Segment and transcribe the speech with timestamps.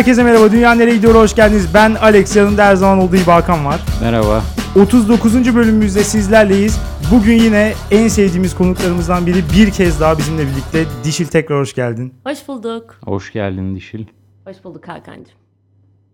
[0.00, 0.52] Herkese merhaba.
[0.52, 1.14] Dünya nereye gidiyor?
[1.14, 1.74] Hoş geldiniz.
[1.74, 2.36] Ben Alex.
[2.36, 3.80] Yanımda her zaman olduğu gibi Hakan var.
[4.02, 4.42] Merhaba.
[4.82, 5.54] 39.
[5.54, 6.80] bölümümüzde sizlerleyiz.
[7.10, 10.84] Bugün yine en sevdiğimiz konuklarımızdan biri bir kez daha bizimle birlikte.
[11.04, 12.14] Dişil tekrar hoş geldin.
[12.24, 13.00] Hoş bulduk.
[13.04, 14.04] Hoş geldin Dişil.
[14.44, 15.34] Hoş bulduk Hakan'cığım.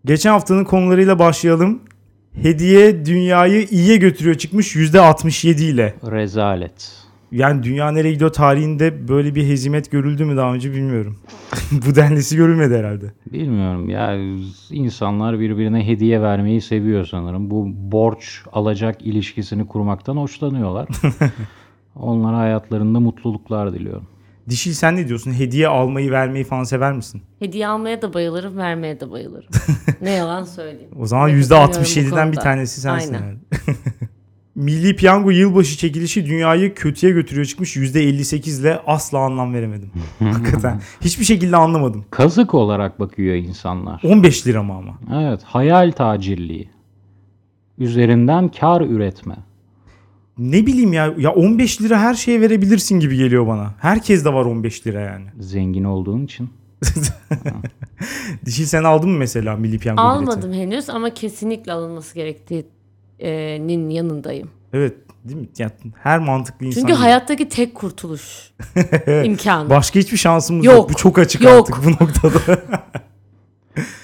[0.05, 1.79] Geçen haftanın konularıyla başlayalım.
[2.41, 5.95] Hediye dünyayı iyiye götürüyor çıkmış %67 ile.
[6.11, 7.06] Rezalet.
[7.31, 11.19] Yani dünya nereye gidiyor tarihinde böyle bir hezimet görüldü mü daha önce bilmiyorum.
[11.71, 13.11] Bu denlisi görülmedi herhalde.
[13.33, 14.17] Bilmiyorum ya
[14.69, 17.49] insanlar birbirine hediye vermeyi seviyor sanırım.
[17.49, 20.87] Bu borç alacak ilişkisini kurmaktan hoşlanıyorlar.
[21.95, 24.07] Onlara hayatlarında mutluluklar diliyorum.
[24.49, 25.33] Dişil sen ne diyorsun?
[25.33, 27.21] Hediye almayı vermeyi falan sever misin?
[27.39, 29.49] Hediye almaya da bayılırım, vermeye de bayılırım.
[30.01, 30.91] ne yalan söyleyeyim.
[30.99, 33.13] O zaman Evet, %67'den bir tanesi sensin.
[33.13, 33.25] Aynen.
[33.25, 33.37] yani.
[34.57, 39.91] Milli Piyango yılbaşı çekilişi dünyayı kötüye götürüyor çıkmış %58 ile asla anlam veremedim.
[40.19, 42.05] Hakikaten hiçbir şekilde anlamadım.
[42.11, 44.01] Kazık olarak bakıyor insanlar.
[44.03, 45.21] 15 lira mı ama?
[45.21, 46.69] Evet, hayal tacirliği.
[47.77, 49.35] Üzerinden kar üretme.
[50.37, 53.73] Ne bileyim ya ya 15 lira her şeye verebilirsin gibi geliyor bana.
[53.79, 55.25] Herkes de var 15 lira yani.
[55.39, 56.49] Zengin olduğun için.
[58.45, 60.31] Dişil sen aldın mı mesela Milli Piyango bileti?
[60.31, 62.15] Almadım henüz ama kesinlikle alınması
[63.19, 64.49] gerektiğinin yanındayım.
[64.73, 65.47] Evet değil mi?
[65.57, 65.71] Yani
[66.03, 66.81] her mantıklı insan.
[66.81, 67.01] Çünkü gibi.
[67.01, 68.51] hayattaki tek kurtuluş
[69.23, 69.69] imkanı.
[69.69, 70.75] Başka hiçbir şansımız yok.
[70.75, 70.89] Yok.
[70.89, 71.69] Bu çok açık Yok.
[71.69, 72.59] artık bu noktada.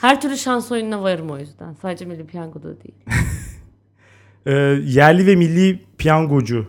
[0.02, 1.74] Her türlü şans oyununa varım o yüzden.
[1.82, 2.96] Sadece Milli Piyango'da değil.
[4.46, 4.52] Ee,
[4.86, 6.66] yerli ve milli piyangocu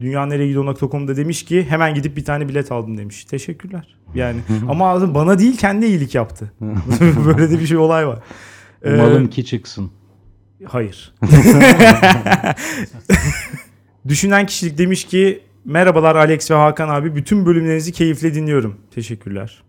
[0.00, 3.24] dünyaneregidiyor.com'da demiş ki hemen gidip bir tane bilet aldım demiş.
[3.24, 3.96] Teşekkürler.
[4.14, 6.52] Yani ama adam bana değil kendi iyilik yaptı.
[7.26, 8.18] Böyle de bir şey olay var.
[8.82, 9.90] Ee, Umalım ki çıksın.
[10.64, 11.14] Hayır.
[14.08, 18.76] Düşünen kişilik demiş ki merhabalar Alex ve Hakan abi bütün bölümlerinizi keyifle dinliyorum.
[18.90, 19.62] Teşekkürler.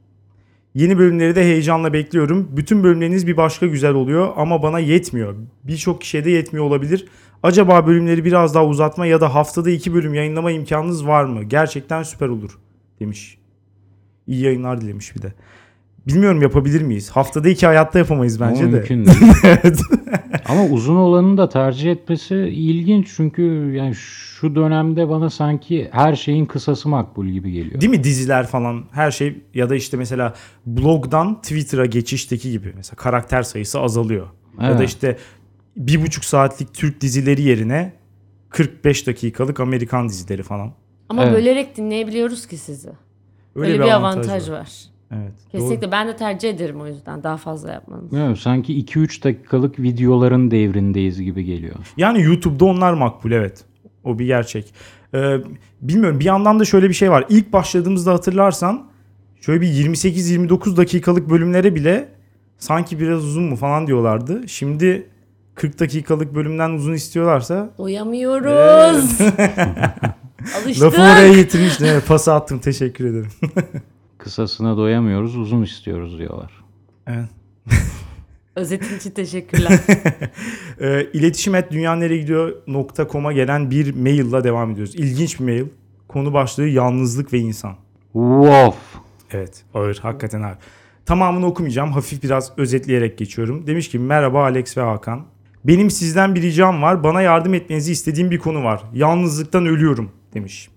[0.75, 2.47] Yeni bölümleri de heyecanla bekliyorum.
[2.57, 5.35] Bütün bölümleriniz bir başka güzel oluyor ama bana yetmiyor.
[5.63, 7.07] Birçok kişiye de yetmiyor olabilir.
[7.43, 11.43] Acaba bölümleri biraz daha uzatma ya da haftada iki bölüm yayınlama imkanınız var mı?
[11.43, 12.59] Gerçekten süper olur
[12.99, 13.37] demiş.
[14.27, 15.33] İyi yayınlar dilemiş bir de.
[16.09, 17.09] Bilmiyorum yapabilir miyiz?
[17.09, 18.75] Haftada iki hayatta yapamayız bence Ama de.
[18.75, 19.17] mümkün değil.
[19.43, 19.81] evet.
[20.45, 26.45] Ama uzun olanı da tercih etmesi ilginç çünkü yani şu dönemde bana sanki her şeyin
[26.45, 27.81] kısası makbul gibi geliyor.
[27.81, 30.33] Değil mi diziler falan her şey ya da işte mesela
[30.65, 34.27] blogdan Twitter'a geçişteki gibi mesela karakter sayısı azalıyor.
[34.61, 34.89] Ya da Evet.
[34.89, 35.17] işte
[35.77, 37.93] bir buçuk saatlik Türk dizileri yerine
[38.49, 40.71] 45 dakikalık Amerikan dizileri falan.
[41.09, 41.33] Ama Evet.
[41.33, 42.89] bölerek dinleyebiliyoruz ki sizi.
[43.55, 44.69] Öyle, Öyle, bir avantaj, var.
[45.11, 45.33] Evet.
[45.51, 48.11] Kesinlikle ben de tercih ederim o yüzden daha fazla yapmanızı.
[48.11, 51.75] Bilmiyorum, sanki 2-3 dakikalık videoların devrindeyiz gibi geliyor.
[51.97, 53.63] Yani YouTube'da onlar makbul evet.
[54.03, 54.73] O bir gerçek.
[55.13, 55.37] Ee,
[55.81, 57.25] bilmiyorum bir yandan da şöyle bir şey var.
[57.29, 58.87] İlk başladığımızda hatırlarsan
[59.41, 62.09] şöyle bir 28-29 dakikalık bölümlere bile
[62.57, 64.49] sanki biraz uzun mu falan diyorlardı.
[64.49, 65.07] Şimdi
[65.55, 69.21] 40 dakikalık bölümden uzun istiyorlarsa Doyamıyoruz.
[70.63, 70.83] Alıştık.
[70.83, 71.87] lafı oraya getirmiştim.
[71.87, 73.31] Evet, pası attım teşekkür ederim.
[74.19, 76.51] Kısasına doyamıyoruz, uzun istiyoruz diyorlar.
[77.07, 77.29] Evet.
[78.55, 79.79] Özetin için teşekkürler.
[80.81, 84.95] Ee, iletişim et dünyaneregidiyor.com'a gelen bir maille devam ediyoruz.
[84.95, 85.65] İlginç bir mail.
[86.07, 87.75] Konu başlığı yalnızlık ve insan.
[88.13, 88.77] Wow.
[89.31, 90.57] Evet ağır hakikaten ağır.
[91.05, 91.91] Tamamını okumayacağım.
[91.91, 93.67] Hafif biraz özetleyerek geçiyorum.
[93.67, 95.25] Demiş ki merhaba Alex ve Hakan.
[95.63, 97.03] Benim sizden bir ricam var.
[97.03, 98.83] Bana yardım etmenizi istediğim bir konu var.
[98.93, 100.69] Yalnızlıktan ölüyorum demiş.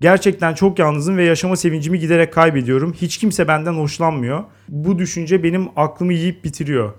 [0.00, 2.92] Gerçekten çok yalnızım ve yaşama sevincimi giderek kaybediyorum.
[2.92, 4.44] Hiç kimse benden hoşlanmıyor.
[4.68, 6.92] Bu düşünce benim aklımı yiyip bitiriyor.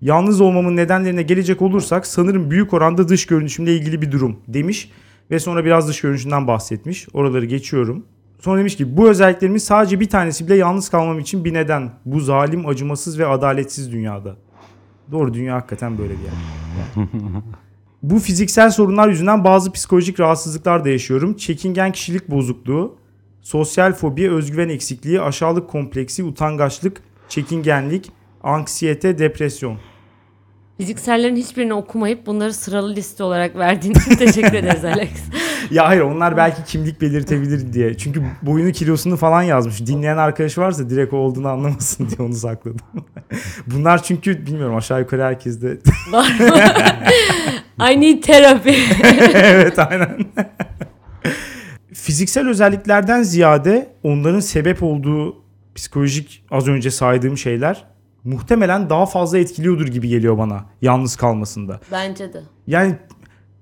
[0.00, 4.90] Yalnız olmamın nedenlerine gelecek olursak sanırım büyük oranda dış görünüşümle ilgili bir durum demiş.
[5.30, 7.08] Ve sonra biraz dış görünüşünden bahsetmiş.
[7.12, 8.06] Oraları geçiyorum.
[8.40, 11.90] Sonra demiş ki bu özelliklerimin sadece bir tanesi bile yalnız kalmam için bir neden.
[12.04, 14.36] Bu zalim, acımasız ve adaletsiz dünyada.
[15.12, 16.32] Doğru dünya hakikaten böyle bir yer.
[18.10, 21.34] bu fiziksel sorunlar yüzünden bazı psikolojik rahatsızlıklar da yaşıyorum.
[21.34, 22.96] Çekingen kişilik bozukluğu,
[23.42, 28.10] sosyal fobi, özgüven eksikliği, aşağılık kompleksi, utangaçlık, çekingenlik,
[28.42, 29.78] anksiyete, depresyon.
[30.76, 35.10] Fiziksellerin hiçbirini okumayıp bunları sıralı liste olarak verdiğin için teşekkür ederiz Alex.
[35.70, 37.96] Ya hayır onlar belki kimlik belirtebilir diye.
[37.96, 39.86] Çünkü boyunu kilosunu falan yazmış.
[39.86, 42.80] Dinleyen arkadaş varsa direkt o olduğunu anlamasın diye onu sakladım.
[43.66, 45.78] Bunlar çünkü bilmiyorum aşağı yukarı herkeste.
[46.10, 46.32] Var?
[47.92, 48.70] I need therapy.
[49.34, 50.18] evet aynen.
[51.94, 55.44] Fiziksel özelliklerden ziyade onların sebep olduğu
[55.74, 57.84] psikolojik az önce saydığım şeyler
[58.24, 61.80] muhtemelen daha fazla etkiliyordur gibi geliyor bana yalnız kalmasında.
[61.92, 62.42] Bence de.
[62.66, 62.96] Yani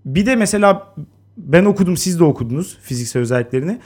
[0.04, 0.94] bir de mesela
[1.36, 3.78] ben okudum siz de okudunuz fiziksel özelliklerini.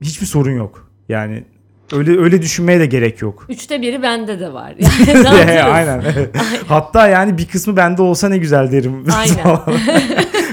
[0.00, 0.90] Hiçbir sorun yok.
[1.08, 1.44] Yani
[1.92, 3.46] öyle öyle düşünmeye de gerek yok.
[3.48, 4.74] Üçte biri bende de var.
[5.06, 5.56] Yani dağıtırız.
[5.72, 6.02] Aynen.
[6.16, 6.36] evet.
[6.68, 9.04] Hatta yani bir kısmı bende olsa ne güzel derim.
[9.16, 9.58] Aynen.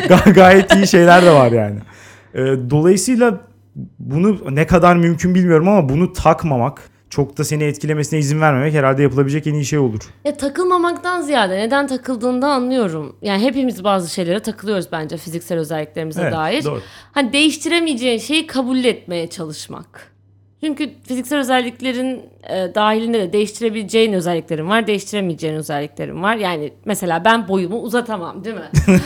[0.08, 1.80] Ga- gayet iyi şeyler de var yani.
[2.36, 3.42] Ee, dolayısıyla
[4.00, 6.82] bunu ne kadar mümkün bilmiyorum ama bunu takmamak,
[7.12, 10.00] çok da seni etkilemesine izin vermemek herhalde yapılabilecek en iyi şey olur.
[10.26, 13.16] Ya takılmamaktan ziyade neden takıldığını da anlıyorum.
[13.22, 16.64] Yani hepimiz bazı şeylere takılıyoruz bence fiziksel özelliklerimize Evet, dair.
[16.64, 16.82] doğru.
[17.12, 20.12] Hani değiştiremeyeceğin şeyi kabul etmeye çalışmak.
[20.64, 26.36] Çünkü fiziksel özelliklerin e, dahilinde de değiştirebileceğin özelliklerin var, değiştiremeyeceğin özelliklerin var.
[26.36, 28.70] Yani mesela ben boyumu uzatamam değil mi?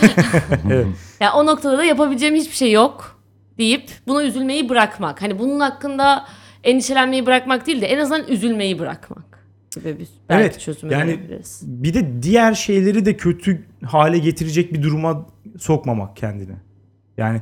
[0.71, 0.87] Evet.
[1.19, 3.19] Ya o noktada da yapabileceğim hiçbir şey yok
[3.57, 5.21] deyip buna üzülmeyi bırakmak.
[5.21, 6.25] Hani bunun hakkında
[6.65, 9.45] endişelenmeyi bırakmak değil de en azından üzülmeyi bırakmak
[9.75, 11.19] gibi bir belki Evet, çözüm yani-.
[11.61, 15.25] Bir de diğer şeyleri de kötü hale getirecek bir duruma
[15.59, 16.55] sokmamak kendini.
[17.17, 17.41] Yani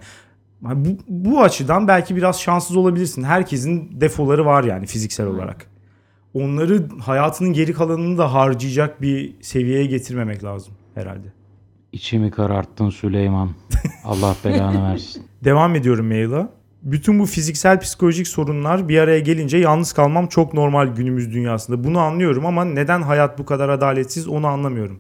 [0.61, 3.23] bu, bu açıdan belki biraz şanssız olabilirsin.
[3.23, 5.67] Herkesin defoları var yani fiziksel olarak.
[6.33, 11.27] Onları hayatının geri kalanını da harcayacak bir seviyeye getirmemek lazım herhalde.
[11.91, 13.49] İçimi kararttın Süleyman.
[14.03, 15.23] Allah belanı versin.
[15.43, 16.49] Devam ediyorum maila.
[16.83, 21.83] Bütün bu fiziksel psikolojik sorunlar bir araya gelince yalnız kalmam çok normal günümüz dünyasında.
[21.83, 24.99] Bunu anlıyorum ama neden hayat bu kadar adaletsiz onu anlamıyorum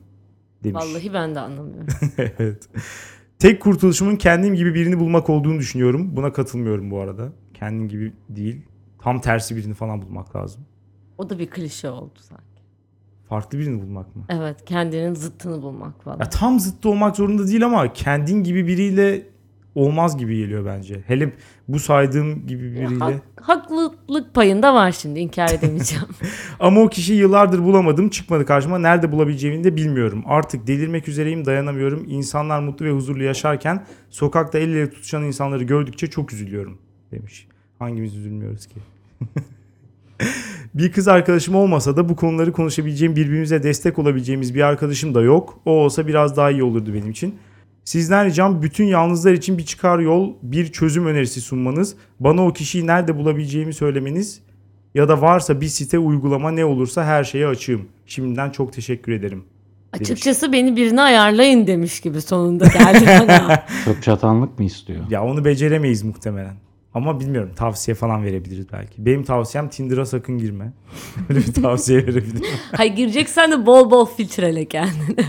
[0.63, 0.83] demiş.
[0.85, 1.87] Vallahi ben de anlamıyorum.
[2.17, 2.69] evet.
[3.39, 6.15] Tek kurtuluşumun kendim gibi birini bulmak olduğunu düşünüyorum.
[6.15, 7.33] Buna katılmıyorum bu arada.
[7.53, 8.61] Kendim gibi değil.
[9.01, 10.65] Tam tersi birini falan bulmak lazım.
[11.17, 12.43] O da bir klişe oldu sanki.
[13.29, 14.23] Farklı birini bulmak mı?
[14.29, 16.19] Evet kendinin zıttını bulmak falan.
[16.19, 19.32] Ya tam zıttı olmak zorunda değil ama kendin gibi biriyle
[19.75, 21.03] olmaz gibi geliyor bence.
[21.07, 21.33] Hele
[21.67, 22.99] bu saydığım gibi biriyle.
[22.99, 26.05] Hak- haklılık payında var şimdi inkar edemeyeceğim.
[26.59, 28.09] Ama o kişiyi yıllardır bulamadım.
[28.09, 28.79] Çıkmadı karşıma.
[28.79, 30.23] Nerede bulabileceğimi de bilmiyorum.
[30.25, 32.05] Artık delirmek üzereyim dayanamıyorum.
[32.07, 36.77] İnsanlar mutlu ve huzurlu yaşarken sokakta el ele tutuşan insanları gördükçe çok üzülüyorum
[37.11, 37.47] demiş.
[37.79, 38.75] Hangimiz üzülmüyoruz ki?
[40.73, 45.59] bir kız arkadaşım olmasa da bu konuları konuşabileceğim, birbirimize destek olabileceğimiz bir arkadaşım da yok.
[45.65, 47.35] O olsa biraz daha iyi olurdu benim için.
[47.85, 52.87] Sizden ricam bütün yalnızlar için bir çıkar yol, bir çözüm önerisi sunmanız, bana o kişiyi
[52.87, 54.41] nerede bulabileceğimi söylemeniz
[54.95, 57.87] ya da varsa bir site uygulama ne olursa her şeye açığım.
[58.05, 59.43] Şimdiden çok teşekkür ederim.
[59.93, 63.63] Açıkçası beni birine ayarlayın demiş gibi sonunda geldi bana.
[63.85, 64.99] Çöp çatanlık mı istiyor?
[65.09, 66.53] Ya onu beceremeyiz muhtemelen.
[66.93, 69.05] Ama bilmiyorum tavsiye falan verebiliriz belki.
[69.05, 70.73] Benim tavsiyem Tinder'a sakın girme.
[71.29, 72.45] Öyle bir tavsiye verebilirim.
[72.71, 75.25] Hay gireceksen de bol bol filtrele kendini.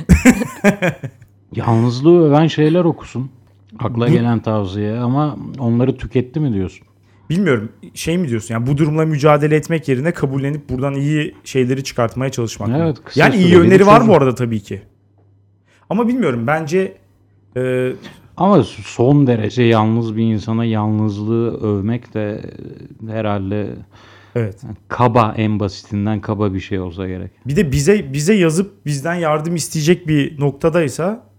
[1.56, 3.30] Yalnızlığı öven şeyler okusun.
[3.78, 6.86] Akla gelen tavsiye ama onları tüketti mi diyorsun?
[7.30, 12.30] Bilmiyorum şey mi diyorsun yani bu durumla mücadele etmek yerine kabullenip buradan iyi şeyleri çıkartmaya
[12.30, 12.78] çalışmak mı?
[12.82, 14.08] Evet, kısa Yani iyi süreli bir yönleri var çözüm.
[14.12, 14.82] bu arada tabii ki.
[15.90, 16.96] Ama bilmiyorum bence
[17.56, 17.92] e,
[18.36, 22.40] Ama son derece yalnız bir insana yalnızlığı övmek de
[23.08, 23.68] e, herhalde
[24.34, 24.62] evet.
[24.88, 27.30] kaba en basitinden kaba bir şey olsa gerek.
[27.46, 31.33] Bir de bize bize yazıp bizden yardım isteyecek bir noktadaysa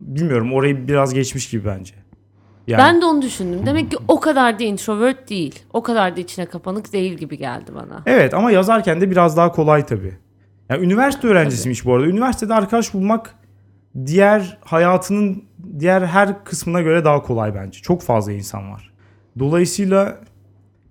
[0.00, 1.94] bilmiyorum orayı biraz geçmiş gibi bence.
[2.66, 3.66] Yani Ben de onu düşündüm.
[3.66, 5.62] Demek ki o kadar da introvert değil.
[5.72, 8.02] O kadar da içine kapanık değil gibi geldi bana.
[8.06, 10.18] Evet ama yazarken de biraz daha kolay tabii.
[10.68, 12.06] Yani üniversite öğrencisiymiş bu arada.
[12.06, 13.34] Üniversitede arkadaş bulmak
[14.06, 15.44] diğer hayatının
[15.78, 17.80] diğer her kısmına göre daha kolay bence.
[17.80, 18.92] Çok fazla insan var.
[19.38, 20.18] Dolayısıyla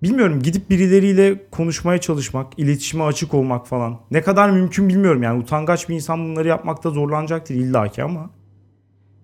[0.02, 4.00] bilmiyorum gidip birileriyle konuşmaya çalışmak, iletişime açık olmak falan.
[4.10, 8.30] Ne kadar mümkün bilmiyorum yani utangaç bir insan bunları yapmakta zorlanacaktır illaki ama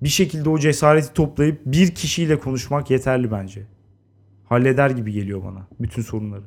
[0.04, 3.62] bir şekilde o cesareti toplayıp bir kişiyle konuşmak yeterli bence.
[4.48, 6.42] Halleder gibi geliyor bana bütün sorunları.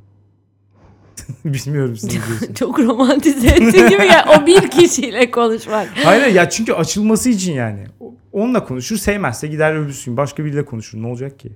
[1.45, 2.19] Bilmiyorum siz.
[2.55, 5.89] Çok romantize ettiğin gibi ya o bir kişiyle konuşmak.
[6.03, 7.83] Hayır ya çünkü açılması için yani.
[8.31, 11.01] Onunla konuşur sevmezse gider öbürsü gün başka biriyle konuşur.
[11.01, 11.51] Ne olacak ki?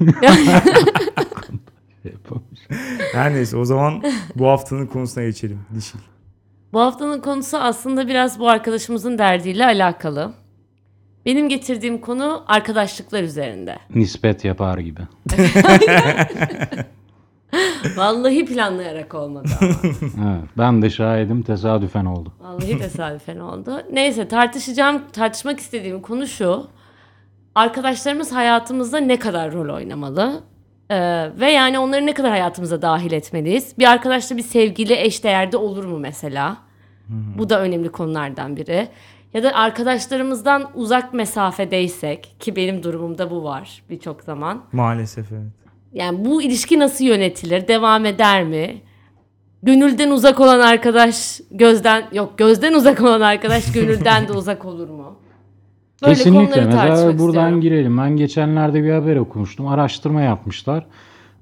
[3.12, 4.02] Her neyse o zaman
[4.34, 5.60] bu haftanın konusuna geçelim.
[5.74, 5.98] Dişil.
[6.72, 10.39] Bu haftanın konusu aslında biraz bu arkadaşımızın derdiyle alakalı.
[11.26, 13.78] Benim getirdiğim konu arkadaşlıklar üzerinde.
[13.94, 15.00] Nispet yapar gibi.
[17.96, 19.70] Vallahi planlayarak olmadı ama.
[20.30, 22.32] Evet, ben de şahidim tesadüfen oldu.
[22.40, 23.82] Vallahi tesadüfen oldu.
[23.92, 26.66] Neyse tartışacağım, tartışmak istediğim konu şu.
[27.54, 30.40] Arkadaşlarımız hayatımızda ne kadar rol oynamalı?
[30.90, 33.78] Ee, ve yani onları ne kadar hayatımıza dahil etmeliyiz?
[33.78, 36.56] Bir arkadaşla bir sevgili eşdeğerde olur mu mesela?
[37.38, 38.88] Bu da önemli konulardan biri.
[39.34, 44.62] Ya da arkadaşlarımızdan uzak mesafedeysek ki benim durumumda bu var birçok zaman.
[44.72, 45.52] Maalesef evet.
[45.92, 47.68] Yani bu ilişki nasıl yönetilir?
[47.68, 48.80] Devam eder mi?
[49.62, 55.16] Gönülden uzak olan arkadaş gözden yok gözden uzak olan arkadaş gönülden de uzak olur mu?
[56.02, 56.64] Böyle Kesinlikle.
[56.64, 57.60] Mesela buradan istiyorum.
[57.60, 57.98] girelim.
[57.98, 59.66] Ben geçenlerde bir haber okumuştum.
[59.66, 60.86] Araştırma yapmışlar.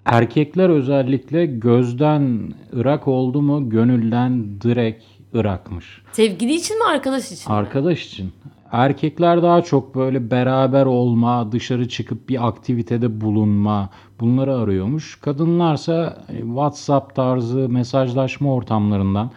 [0.05, 5.05] Erkekler özellikle gözden ırak oldu mu gönülden direkt
[5.35, 6.03] ırakmış.
[6.13, 7.57] Sevgili için mi arkadaş için mi?
[7.59, 8.33] Arkadaş için.
[8.73, 15.21] Erkekler daha çok böyle beraber olma, dışarı çıkıp bir aktivitede bulunma bunları arıyormuş.
[15.21, 19.31] Kadınlarsa hani, WhatsApp tarzı mesajlaşma ortamlarından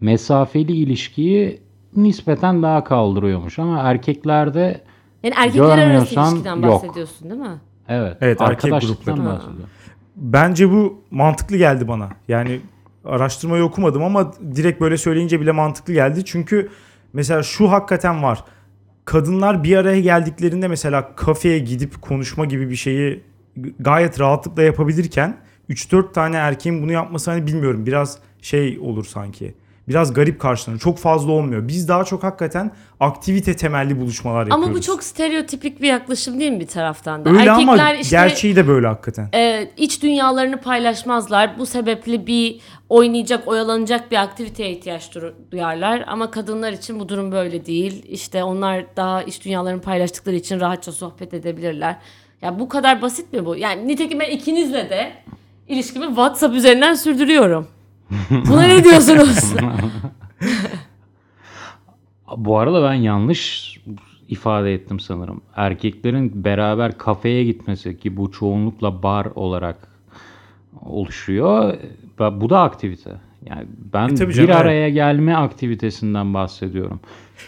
[0.00, 1.60] mesafeli ilişkiyi
[1.96, 3.58] nispeten daha kaldırıyormuş.
[3.58, 4.80] Ama erkeklerde
[5.22, 6.82] Yani erkekler arası ilişkiden yok.
[6.82, 7.60] bahsediyorsun değil mi?
[7.88, 9.24] evet, Evet, erkek grupları.
[9.26, 9.68] bahsediyor.
[10.16, 12.08] Bence bu mantıklı geldi bana.
[12.28, 12.60] Yani
[13.06, 16.24] araştırmayı okumadım ama direkt böyle söyleyince bile mantıklı geldi.
[16.24, 16.68] Çünkü
[17.12, 18.44] mesela şu hakikaten var.
[19.04, 23.22] Kadınlar bir araya geldiklerinde mesela kafeye gidip konuşma gibi bir şeyi
[23.78, 25.36] gayet rahatlıkla yapabilirken
[25.70, 29.54] 3-4 tane erkeğin bunu yapması hani bilmiyorum biraz şey olur sanki.
[29.88, 30.78] Biraz garip karşılanır.
[30.80, 31.68] Çok fazla olmuyor.
[31.68, 34.64] Biz daha çok hakikaten aktivite temelli buluşmalar yapıyoruz.
[34.64, 37.30] Ama bu çok stereotipik bir yaklaşım değil mi bir taraftan da?
[37.30, 39.28] Öyle ama Erkekler işte gerçeği de böyle hakikaten.
[39.34, 41.58] e, iç dünyalarını paylaşmazlar.
[41.58, 45.10] Bu sebeple bir oynayacak, oyalanacak bir aktiviteye ihtiyaç
[45.50, 46.04] duyarlar.
[46.06, 48.04] Ama kadınlar için bu durum böyle değil.
[48.08, 51.96] İşte onlar daha iç dünyalarını paylaştıkları için rahatça sohbet edebilirler.
[52.42, 53.56] Ya bu kadar basit mi bu?
[53.56, 55.12] Yani nitekim ben ikinizle de
[55.68, 57.68] ilişkimi WhatsApp üzerinden sürdürüyorum.
[58.30, 59.54] Buna ne diyorsunuz?
[62.36, 63.76] Bu arada ben yanlış
[64.28, 65.40] ifade ettim sanırım.
[65.56, 69.76] Erkeklerin beraber kafeye gitmesi ki bu çoğunlukla bar olarak
[70.84, 71.74] oluşuyor.
[72.18, 73.10] Bu da aktivite.
[73.44, 74.56] Yani ben E bir canım, evet.
[74.56, 77.00] araya gelme aktivitesinden bahsediyorum.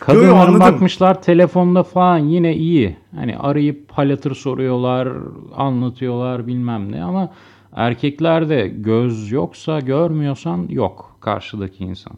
[0.08, 0.60] yo, anladım.
[0.60, 2.96] bakmışlar telefonda falan yine iyi.
[3.14, 5.08] Hani arayıp halatır soruyorlar,
[5.56, 7.30] anlatıyorlar bilmem ne ama
[7.78, 12.12] erkeklerde göz yoksa görmüyorsan yok karşıdaki insan.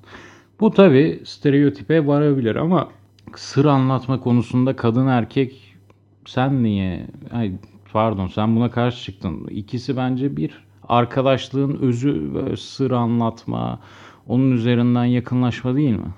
[0.61, 2.89] Bu tabi stereotipe varabilir ama
[3.37, 5.77] sır anlatma konusunda kadın erkek
[6.27, 7.53] sen niye ay
[7.93, 9.47] pardon sen buna karşı çıktın.
[9.47, 13.81] İkisi bence bir arkadaşlığın özü sır anlatma
[14.27, 16.15] onun üzerinden yakınlaşma değil mi?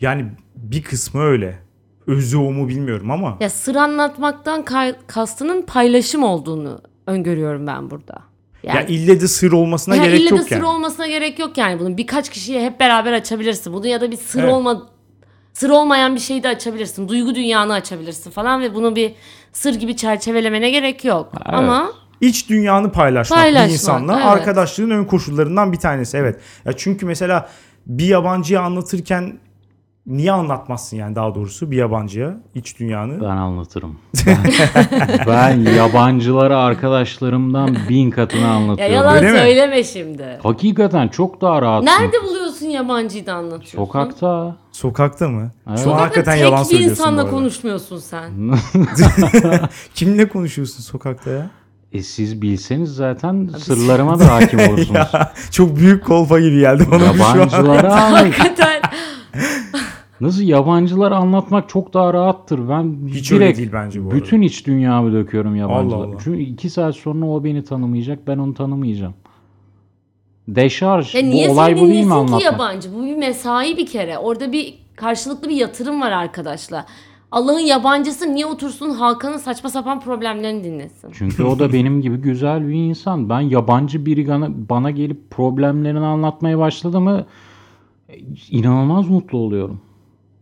[0.00, 0.26] Yani
[0.56, 1.58] bir kısmı öyle.
[2.06, 3.36] Özü o mu bilmiyorum ama.
[3.40, 4.64] ya sır anlatmaktan
[5.06, 8.35] kastının paylaşım olduğunu öngörüyorum ben burada.
[8.66, 10.64] Yani, Ya ille de sır olmasına gerek ille de yok sır yani.
[10.64, 11.96] olmasına gerek yok yani bunun.
[11.96, 13.72] Birkaç kişiye hep beraber açabilirsin.
[13.72, 14.52] Bunu ya da bir sır Evet.
[14.52, 14.86] olma
[15.52, 17.08] sır olmayan bir şeyi de açabilirsin.
[17.08, 19.12] Duygu dünyanı açabilirsin falan ve bunu bir
[19.52, 21.32] sır gibi çerçevelemene gerek yok.
[21.44, 24.26] Ama İç dünyanı paylaşmak, Paylaşmak, bir insanla evet.
[24.26, 26.40] arkadaşlığın ön koşullarından bir tanesi evet.
[26.64, 27.48] Ya çünkü mesela
[27.86, 29.38] bir yabancıya anlatırken
[30.06, 33.20] niye anlatmazsın yani daha doğrusu bir yabancıya iç dünyanı?
[33.20, 33.98] Ben anlatırım.
[34.26, 34.38] Ben,
[35.26, 38.94] ben yabancılara arkadaşlarımdan bin katını ya anlatıyorum.
[38.94, 39.38] yalan Öyle mi?
[39.38, 40.38] söyleme şimdi.
[40.42, 41.86] Hakikaten çok daha rahatsın.
[41.86, 43.78] Nerede buluyorsun yabancıyı da anlatıyorsun?
[43.78, 44.56] Sokakta.
[44.72, 45.50] Sokakta mı?
[45.68, 45.78] Evet.
[45.78, 47.30] Şu an Sokakta hakikaten tek yalan bir söylüyorsun bu insanla arada.
[47.30, 48.30] konuşmuyorsun sen.
[49.94, 51.50] Kimle konuşuyorsun sokakta ya?
[51.92, 54.90] E siz bilseniz zaten sırlarıma da hakim olursunuz.
[54.94, 57.34] ya çok büyük kolpa gibi geldi bana bu şu an.
[57.36, 58.20] Yabancılara anlat.
[58.24, 58.82] Hakikaten.
[60.20, 62.68] Nasıl yabancılara anlatmak çok daha rahattır.
[62.68, 64.16] Ben Hiç öyle direkt değil bence bu arada.
[64.16, 66.00] bütün iç dünyamı döküyorum yabancılara.
[66.00, 66.16] Allah Allah.
[66.24, 69.14] Çünkü iki saat sonra o beni tanımayacak, ben onu tanımayacağım.
[70.48, 71.14] Deşarj.
[71.14, 72.42] Ya niye bu olay bu değil mi dinlesin ki anlatmak?
[72.42, 72.94] yabancı?
[72.94, 74.18] Bu bir mesai bir kere.
[74.18, 76.84] Orada bir karşılıklı bir yatırım var arkadaşlar.
[77.32, 81.10] Allah'ın yabancısı niye otursun Hakan'ın saçma sapan problemlerini dinlesin?
[81.12, 83.28] Çünkü o da benim gibi güzel bir insan.
[83.28, 87.26] Ben yabancı biri bana, bana gelip problemlerini anlatmaya başladı mı
[88.50, 89.80] inanılmaz mutlu oluyorum.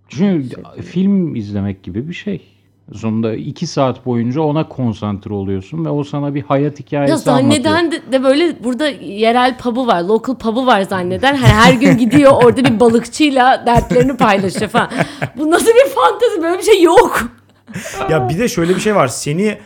[0.09, 0.49] Çünkü
[0.83, 2.43] film izlemek gibi bir şey.
[2.93, 7.63] Sonunda iki saat boyunca ona konsantre oluyorsun ve o sana bir hayat hikayesi Ya anlatıyor.
[7.63, 11.37] zanneden de, de böyle burada yerel pub'u var, local pub'u var zanneden.
[11.37, 14.91] Hani her gün gidiyor orada bir balıkçıyla dertlerini paylaşıyor falan.
[15.39, 16.43] Bu nasıl bir fantezi?
[16.43, 17.29] Böyle bir şey yok.
[18.11, 19.09] Ya bir de şöyle bir şey var.
[19.09, 19.59] Seni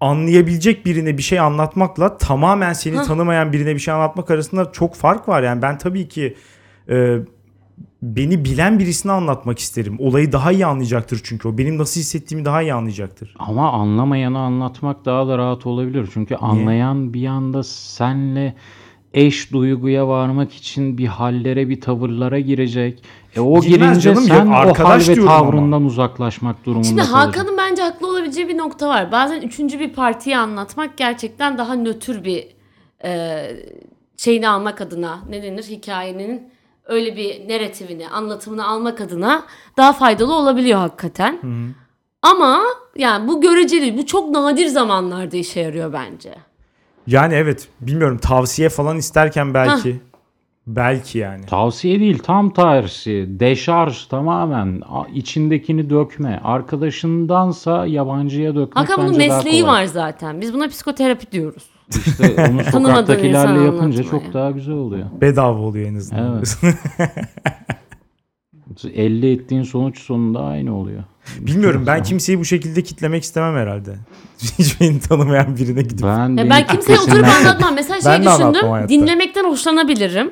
[0.00, 5.28] anlayabilecek birine bir şey anlatmakla tamamen seni tanımayan birine bir şey anlatmak arasında çok fark
[5.28, 5.42] var.
[5.42, 6.36] Yani ben tabii ki
[6.90, 7.16] e,
[8.02, 9.96] beni bilen birisine anlatmak isterim.
[9.98, 11.58] Olayı daha iyi anlayacaktır çünkü o.
[11.58, 13.34] Benim nasıl hissettiğimi daha iyi anlayacaktır.
[13.38, 16.08] Ama anlamayanı anlatmak daha da rahat olabilir.
[16.14, 18.54] Çünkü anlayan bir anda senle
[19.14, 23.02] eş duyguya varmak için bir hallere, bir tavırlara girecek.
[23.36, 25.50] E o Girmez girince canım, sen yok, o hal arkadaş ve diyorum ama.
[25.50, 27.02] tavrından uzaklaşmak durumunda Şimdi.
[27.02, 29.12] Hakan'ın bence haklı olabileceği bir nokta var.
[29.12, 32.46] Bazen üçüncü bir partiyi anlatmak gerçekten daha nötr bir
[33.04, 33.42] e,
[34.16, 36.50] şeyini almak adına ne denir hikayenin
[36.90, 39.42] öyle bir narratifini, anlatımını almak adına
[39.76, 41.38] daha faydalı olabiliyor hakikaten.
[42.22, 42.60] Ama
[42.96, 46.34] yani bu göreceli, bu çok nadir zamanlarda işe yarıyor bence.
[47.06, 50.00] Yani evet bilmiyorum tavsiye falan isterken belki
[50.76, 51.46] Belki yani.
[51.46, 53.26] Tavsiye değil tam tersi.
[53.28, 54.82] Deşarj tamamen.
[55.14, 56.40] İçindekini dökme.
[56.44, 59.74] Arkadaşındansa yabancıya dökmek Hakan bunun bence daha mesleği kolay.
[59.74, 60.40] var zaten.
[60.40, 61.62] Biz buna psikoterapi diyoruz.
[62.06, 65.06] İşte onu sokaktakilerle yapınca çok daha güzel oluyor.
[65.20, 66.36] Bedava oluyor en azından.
[66.36, 66.58] Evet.
[68.94, 71.02] Elde ettiğin sonuç sonunda aynı oluyor.
[71.40, 73.94] Bilmiyorum ben kimseyi bu şekilde kitlemek istemem herhalde.
[74.58, 76.06] Hiç beni tanımayan birine gidip.
[76.06, 77.74] Ben, Ya ben kimseye oturup anlatmam.
[77.74, 78.88] Mesela şey düşündüm.
[78.88, 80.30] Dinlemekten hoşlanabilirim.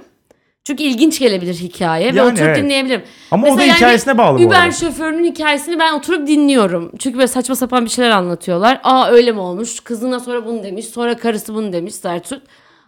[0.68, 2.56] Çünkü ilginç gelebilir hikaye ve Yani oturup evet.
[2.56, 3.02] dinleyebilirim.
[3.30, 4.72] Ama o da yani hikayesine bağlı bu Uber arada.
[4.72, 6.92] şoförünün hikayesini ben oturup dinliyorum.
[6.98, 8.80] Çünkü böyle saçma sapan bir şeyler anlatıyorlar.
[8.84, 9.80] Aa öyle mi olmuş?
[9.80, 10.86] Kızına sonra bunu demiş.
[10.86, 11.94] Sonra karısı bunu demiş.
[11.94, 12.42] Zertüt.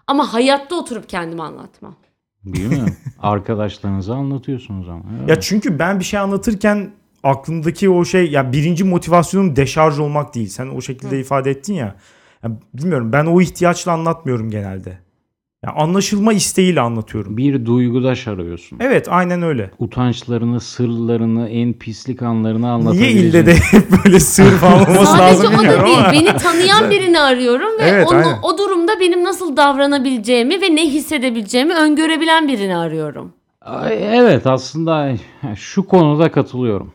[0.06, 1.96] Ama hayatta oturup kendime anlatmam.
[2.44, 2.96] Değil mi?
[3.22, 5.02] Arkadaşlarınıza anlatıyorsunuz ama.
[5.18, 5.28] Evet.
[5.28, 6.90] Ya çünkü ben bir şey anlatırken
[7.22, 10.49] aklımdaki o şey ya birinci motivasyonum deşarj olmak değil.
[10.49, 11.96] Sen o şekilde ifade ettin ya.
[12.44, 12.50] ya.
[12.75, 15.10] Bilmiyorum ben o ihtiyaçla anlatmıyorum genelde.
[15.67, 17.37] Ya anlaşılma isteğiyle anlatıyorum.
[17.37, 18.79] Bir duygudaş arıyorsun.
[18.81, 19.71] Evet aynen öyle.
[19.79, 23.17] Utançlarını, sırlarını, en pislik anlarını Niye anlatabileceğin.
[23.17, 25.99] ille de hep böyle sığır falan olması Sadece lazım o da değil.
[26.12, 28.38] Beni tanıyan birini arıyorum ve Evet, onu, aynen.
[28.43, 33.33] o durumda benim nasıl davranabileceğimi ve ne hissedebileceğimi öngörebilen birini arıyorum.
[33.61, 35.12] Ay, Evet aslında
[35.57, 36.93] şu konuda katılıyorum.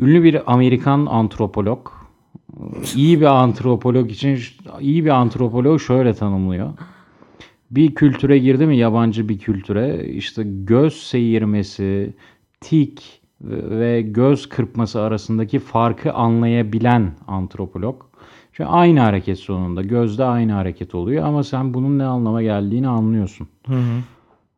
[0.00, 1.88] Ünlü bir Amerikan antropolog
[2.94, 4.38] iyi bir antropolog için
[4.80, 6.68] iyi bir antropolog şöyle tanımlıyor.
[7.70, 12.14] Bir kültüre girdi mi yabancı bir kültüre işte göz seyirmesi,
[12.60, 18.02] tik ve göz kırpması arasındaki farkı anlayabilen antropolog.
[18.52, 23.48] Çünkü aynı hareket sonunda gözde aynı hareket oluyor ama sen bunun ne anlama geldiğini anlıyorsun.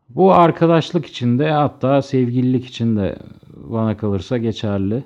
[0.08, 3.18] Bu arkadaşlık için de hatta sevgililik için de
[3.56, 5.04] bana kalırsa geçerli.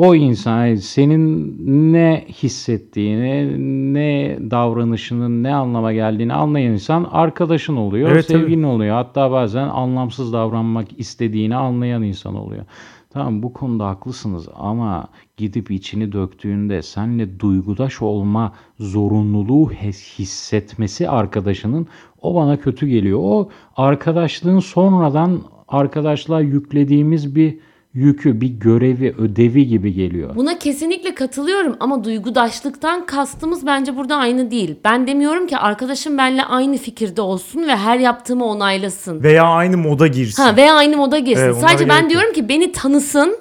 [0.00, 1.56] O insan senin
[1.92, 3.54] ne hissettiğini,
[3.94, 8.94] ne davranışının ne anlama geldiğini anlayan insan arkadaşın oluyor, Evet, sevgilin oluyor.
[8.94, 12.64] Hatta bazen anlamsız davranmak istediğini anlayan insan oluyor.
[13.10, 19.70] Tamam bu konuda haklısınız ama gidip içini döktüğünde seninle duygudaş olma zorunluluğu
[20.18, 21.86] hissetmesi arkadaşının
[22.22, 23.18] o bana kötü geliyor.
[23.22, 27.58] O arkadaşlığın sonradan arkadaşlığa yüklediğimiz bir
[27.94, 30.36] yükü, bir görevi, ödevi gibi geliyor.
[30.36, 34.74] Buna kesinlikle katılıyorum ama duygudaşlıktan kastımız bence burada aynı değil.
[34.84, 39.22] Ben demiyorum ki arkadaşım benimle aynı fikirde olsun ve her yaptığımı onaylasın.
[39.22, 40.42] Veya aynı moda girsin.
[40.42, 41.42] Ha veya aynı moda girsin.
[41.42, 42.10] Evet, Sadece ben yok.
[42.10, 43.38] diyorum ki beni tanısın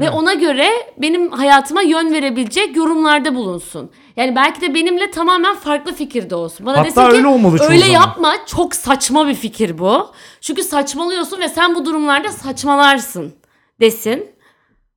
[0.00, 0.66] ve ona göre
[0.98, 3.90] benim hayatıma yön verebilecek yorumlarda bulunsun.
[4.16, 6.66] Yani belki de benimle tamamen farklı fikirde olsun.
[6.66, 10.06] Bana Hatta desin ki öyle olmalı öyle zaman." yapma çok saçma bir fikir bu.
[10.40, 13.32] Çünkü saçmalıyorsun ve sen bu durumlarda saçmalarsın
[13.80, 14.26] desin.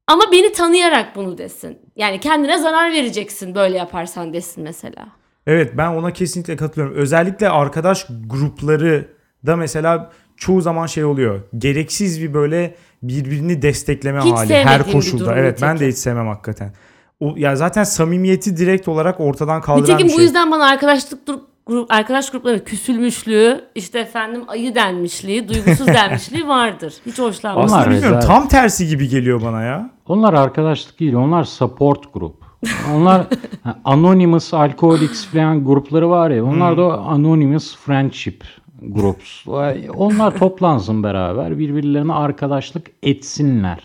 [0.08, 1.80] Ama beni tanıyarak bunu desin.
[1.96, 5.08] Yani kendine zarar vereceksin böyle yaparsan desin mesela.
[5.48, 6.98] Evet ben ona kesinlikle katılıyorum.
[6.98, 9.08] Özellikle arkadaş grupları
[9.46, 11.41] da mesela çoğu zaman şey oluyor.
[11.58, 15.36] Gereksiz bir böyle birbirini destekleme Hiç hali her koşulda.
[15.36, 16.74] Evet ben de hiç sevmem hakikaten.
[17.20, 20.26] O, ya zaten samimiyeti direkt olarak ortadan kaldıran Nitekim bir bu şey.
[20.26, 21.28] yüzden bana arkadaşlık
[21.65, 26.93] grup, arkadaş grupları küsülmüşlüğü, işte efendim ayı denmişliği, duygusuz denmişliği vardır.
[27.06, 27.63] Hiç hoşlanmam.
[27.65, 28.28] Aslında Onlar bilmiyorum rezalet.
[28.28, 29.89] tam tersi gibi geliyor bana ya.
[30.08, 32.36] Onlar arkadaşlık değil, onlar support grup.
[32.95, 33.21] Onlar
[33.63, 38.43] ha, Anonymous Alcoholics falan grupları var ya, onlar da o Anonymous Friendship
[38.82, 39.47] Groups.
[39.47, 43.80] Vay, Onlar toplansın beraber, birbirlerine arkadaşlık etsinler.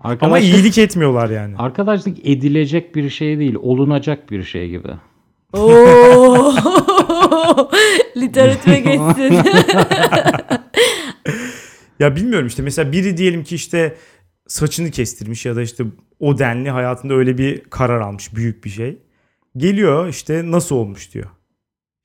[0.00, 1.54] Ama Arkadaşlık, iyilik etmiyorlar yani.
[1.58, 4.88] arkadaşlık edilecek bir şey değil, olunacak bir şey gibi.
[5.52, 6.52] Oo!
[8.16, 9.38] Literatüre geçsin.
[11.98, 13.96] Ya bilmiyorum işte mesela biri diyelim ki işte
[14.46, 15.84] saçını kestirmiş ya da işte
[16.20, 18.98] o denli hayatında öyle bir karar almış büyük bir şey.
[19.56, 21.26] Geliyor işte nasıl olmuş diyor.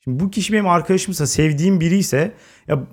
[0.03, 2.31] Şimdi bu kişi benim arkadaşımsa sevdiğim biri ise
[2.67, 2.87] ya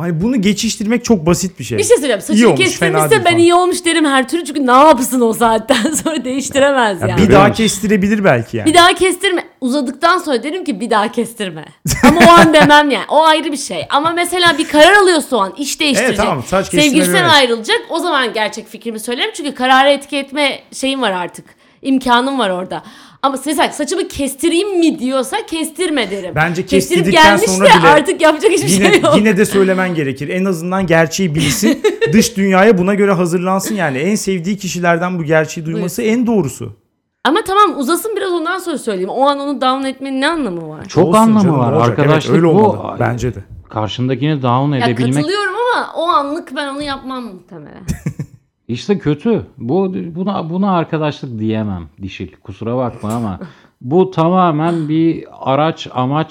[0.00, 1.78] hani bunu geçiştirmek çok basit bir şey.
[1.78, 2.20] bir şey söyleyeyim.
[2.20, 3.38] İyi Saçını olmuş, fena kestirmişse ben falan.
[3.38, 4.44] iyi olmuş derim her türlü.
[4.44, 7.22] Çünkü ne yapsın o saatten sonra değiştiremez Ya yani.
[7.22, 8.68] bir daha kestirebilir belki yani.
[8.68, 9.44] Bir daha kestirme.
[9.60, 11.64] Uzadıktan sonra derim ki bir daha kestirme.
[12.04, 13.04] Ama o an demem yani.
[13.08, 13.86] O ayrı bir şey.
[13.90, 16.16] Ama mesela bir karar alıyorsa o an iş değiştirecek.
[16.18, 17.32] Evet, tamam, saç kestirme Sevgilisinden evet.
[17.32, 17.80] ayrılacak.
[17.90, 19.30] O zaman gerçek fikrimi söylerim.
[19.34, 21.44] Çünkü kararı etki etme şeyim var artık.
[21.82, 22.82] İmkanım var orada.
[23.22, 26.32] Ama mesela saçımı kestireyim mi diyorsa kestirme derim.
[26.34, 29.16] Bence Kestirip kestirdikten gelmiş sonra de bile artık yapacak hiçbir Yine, şey yok.
[29.16, 30.28] yine de söylemen gerekir.
[30.28, 31.82] En azından gerçeği bilsin.
[32.12, 33.98] Dış dünyaya buna göre hazırlansın yani.
[33.98, 36.76] En sevdiği kişilerden bu gerçeği duyması en doğrusu.
[37.24, 39.10] Ama tamam uzasın biraz ondan sonra söyleyeyim.
[39.10, 40.84] O an onu down etmenin ne anlamı var?
[40.88, 41.72] Çok Olsun anlamı canım, var.
[41.72, 41.98] olacak?
[41.98, 42.58] Arkadaşlık evet, öyle bu.
[42.58, 42.96] olmalı.
[43.00, 43.38] Bence de.
[43.68, 47.82] Karşındakini down Ya edebilmek katılıyorum ama o anlık ben onu yapmam muhtemelen.
[48.70, 49.46] İşte kötü.
[49.58, 52.28] Bu buna buna arkadaşlık diyemem dişil.
[52.42, 53.40] Kusura bakma ama
[53.80, 56.30] bu tamamen bir araç amaç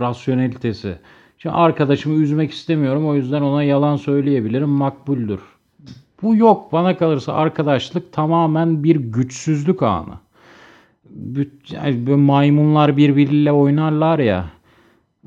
[0.00, 0.98] rasyonelitesi.
[1.38, 5.40] Şimdi arkadaşımı üzmek istemiyorum o yüzden ona yalan söyleyebilirim makbuldür.
[6.22, 10.14] Bu yok bana kalırsa arkadaşlık tamamen bir güçsüzlük anı.
[11.70, 14.44] Yani maymunlar birbiriyle oynarlar ya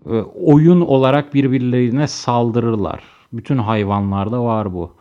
[0.05, 3.03] e, oyun olarak birbirlerine saldırırlar.
[3.33, 4.96] Bütün hayvanlarda var bu.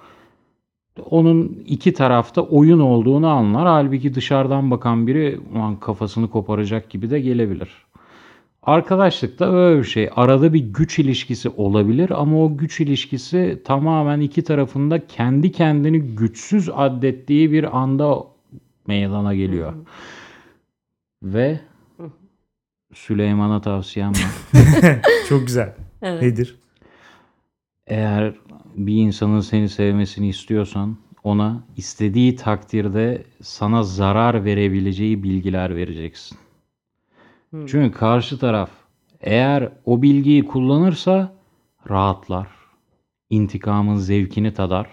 [1.11, 3.67] Onun iki tarafta oyun olduğunu anlar.
[3.67, 7.87] Halbuki dışarıdan bakan biri ulan kafasını koparacak gibi de gelebilir.
[8.63, 10.11] Arkadaşlıkta öyle bir şey.
[10.17, 16.71] Arada bir güç ilişkisi olabilir ama o güç ilişkisi tamamen iki tarafında kendi kendini güçsüz
[16.75, 18.19] addettiği bir anda
[18.87, 19.75] meydana geliyor.
[21.23, 21.61] Ve
[22.95, 24.61] Süleyman'a tavsiyem var.
[25.29, 25.75] Çok güzel.
[26.03, 26.23] Evet.
[26.23, 26.57] Nedir?
[27.87, 28.35] Eğer
[28.77, 36.39] bir insanın seni sevmesini istiyorsan ona istediği takdirde sana zarar verebileceği bilgiler vereceksin.
[37.53, 38.71] Çünkü karşı taraf
[39.21, 41.35] eğer o bilgiyi kullanırsa
[41.91, 42.49] rahatlar.
[43.31, 44.87] intikamın zevkini tadar.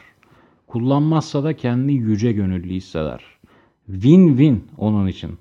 [0.68, 3.24] Kullanmazsa da kendi yüce gönüllü hisseder.
[3.92, 5.38] Win-win onun için.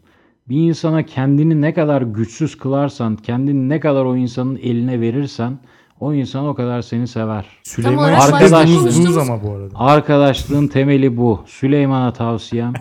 [0.49, 5.59] Bir insana kendini ne kadar güçsüz kılarsan, kendini ne kadar o insanın eline verirsen
[6.03, 7.47] o insan o kadar seni sever.
[7.63, 9.75] Süleyman olarak Arkadaş başta buldunuz konuştuğumuz- ama bu arada.
[9.79, 11.41] Arkadaşlığın temeli bu.
[11.47, 12.73] Süleyman'a tavsiyem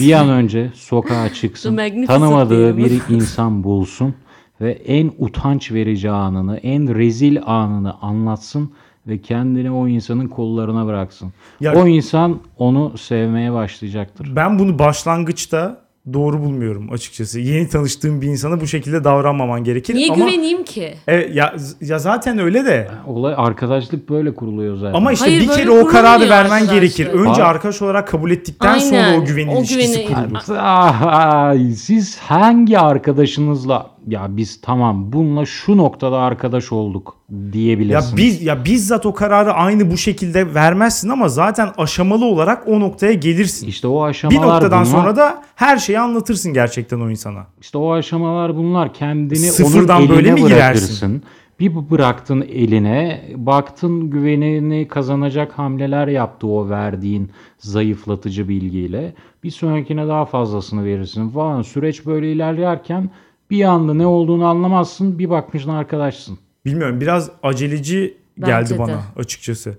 [0.00, 1.76] bir an önce sokağa çıksın.
[2.06, 4.14] Tanımadığı bir insan bulsun
[4.60, 8.72] ve en utanç verici anını, en rezil anını anlatsın
[9.06, 11.32] ve kendini o insanın kollarına bıraksın.
[11.60, 14.36] Ya- o insan onu sevmeye başlayacaktır.
[14.36, 15.80] Ben bunu başlangıçta
[16.12, 17.40] doğru bulmuyorum açıkçası.
[17.40, 19.94] Yeni tanıştığım bir insana bu şekilde davranmaman gerekir.
[19.94, 20.94] Niye ama, güveneyim ki?
[21.08, 22.88] Evet, ya, ya zaten öyle de.
[23.06, 24.94] Olay arkadaşlık böyle kuruluyor zaten.
[24.94, 26.70] Ama işte Hayır, bir kere o kararı vermen arkadaşlık.
[26.70, 27.06] gerekir.
[27.06, 29.20] Önce arkadaş olarak kabul ettikten sonra Aynen.
[29.20, 30.58] o güven O ilişkisi güveni- kurulur.
[30.58, 38.16] Ay, siz hangi arkadaşınızla ya biz tamam bununla şu noktada arkadaş olduk Ya diyebilirsiniz.
[38.16, 43.12] biz ya bizzat o kararı aynı bu şekilde vermezsin ama zaten aşamalı olarak o noktaya
[43.12, 43.66] gelirsin.
[43.66, 44.98] İşte o Bir aşamalar noktadan bunlar.
[44.98, 47.46] sonra da her şeyi anlatırsın gerçekten o insana.
[47.60, 48.94] İşte o aşamalar bunlar.
[48.94, 51.22] Kendini Sıfırdan onun eline böyle mi girersin?
[51.60, 59.14] Bir bıraktın eline, baktın güvenini kazanacak hamleler yaptı o verdiğin zayıflatıcı bilgiyle.
[59.44, 61.62] Bir sonrakine daha fazlasını verirsin falan.
[61.62, 63.10] Süreç böyle ilerlerken
[63.52, 65.18] bir anda ne olduğunu anlamazsın.
[65.18, 66.38] Bir bakmışsın arkadaşsın.
[66.64, 68.78] Bilmiyorum biraz aceleci Bence geldi de.
[68.78, 69.78] bana açıkçası.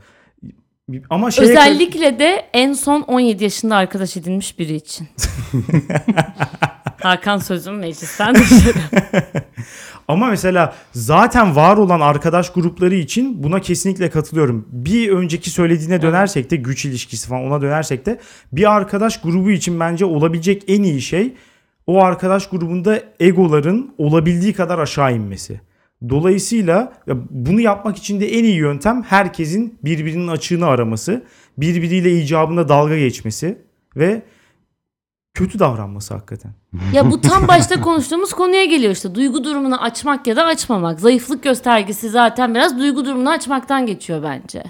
[1.10, 5.08] Ama şeye Özellikle de en son 17 yaşında arkadaş edinmiş biri için.
[7.02, 8.78] Hakan sözüm meclisten dışarı.
[10.08, 14.68] Ama mesela zaten var olan arkadaş grupları için buna kesinlikle katılıyorum.
[14.72, 18.20] Bir önceki söylediğine dönersek de güç ilişkisi falan ona dönersek de
[18.52, 21.34] bir arkadaş grubu için bence olabilecek en iyi şey
[21.88, 25.62] o arkadaş grubunda egoların olabildiği kadar aşağı inmesi.
[26.10, 26.94] Dolayısıyla
[27.30, 31.24] bunu yapmak için de en iyi yöntem herkesin birbirinin açığını araması,
[31.58, 33.58] birbiriyle icabında dalga geçmesi
[33.96, 34.22] ve
[35.34, 36.52] kötü davranması hakikaten.
[36.94, 39.16] ya bu tam başta konuştuğumuz konuya geliyor işte.
[39.16, 41.00] Duygu durumunu açmak ya da açmamak.
[41.00, 44.64] Zayıflık göstergesi zaten biraz duygu durumunu açmaktan geçiyor bence.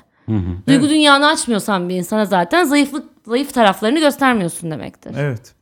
[0.67, 5.15] Duygu dünyanı açmıyorsan bir insana zaten zayıflık zayıf taraflarını göstermiyorsun demektir.
[5.17, 5.55] Evet.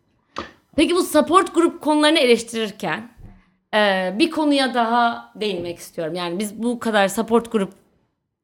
[0.81, 3.11] Peki bu support grup konularını eleştirirken
[3.73, 6.15] e, bir konuya daha değinmek istiyorum.
[6.15, 7.73] Yani biz bu kadar support grup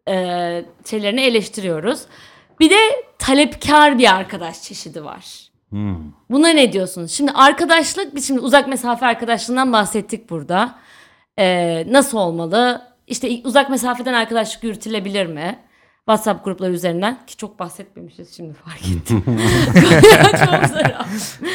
[0.10, 2.02] e, şeylerini eleştiriyoruz.
[2.60, 2.76] Bir de
[3.20, 5.50] talepkar bir arkadaş çeşidi var.
[6.30, 7.12] Buna ne diyorsunuz?
[7.12, 10.76] Şimdi arkadaşlık, biz şimdi uzak mesafe arkadaşlığından bahsettik burada.
[11.40, 12.82] E, nasıl olmalı?
[13.08, 15.60] İşte uzak mesafeden arkadaşlık yürütülebilir mi?
[15.98, 19.24] WhatsApp grupları üzerinden ki çok bahsetmemişiz şimdi fark ettim.
[20.32, 21.48] çok zor.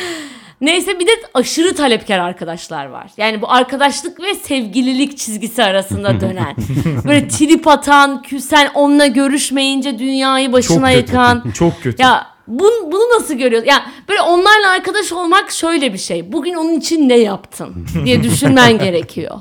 [0.62, 3.10] Neyse bir de aşırı talepkar arkadaşlar var.
[3.16, 6.56] Yani bu arkadaşlık ve sevgililik çizgisi arasında dönen.
[7.04, 10.98] Böyle trip atan, küsen, onunla görüşmeyince dünyayı Çok başına kötü.
[10.98, 11.50] yıkan.
[11.54, 12.02] Çok kötü.
[12.02, 13.68] Ya bunu, bunu nasıl görüyorsun?
[13.68, 16.32] Ya böyle onlarla arkadaş olmak şöyle bir şey.
[16.32, 19.38] Bugün onun için ne yaptın diye düşünmen gerekiyor.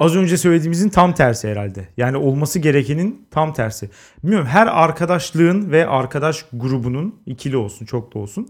[0.00, 1.88] Az önce söylediğimizin tam tersi herhalde.
[1.96, 3.90] Yani olması gerekenin tam tersi.
[4.22, 8.48] Bilmiyorum her arkadaşlığın ve arkadaş grubunun ikili olsun çok da olsun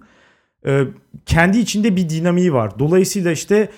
[1.27, 2.79] kendi içinde bir dinamiği var.
[2.79, 3.69] Dolayısıyla işte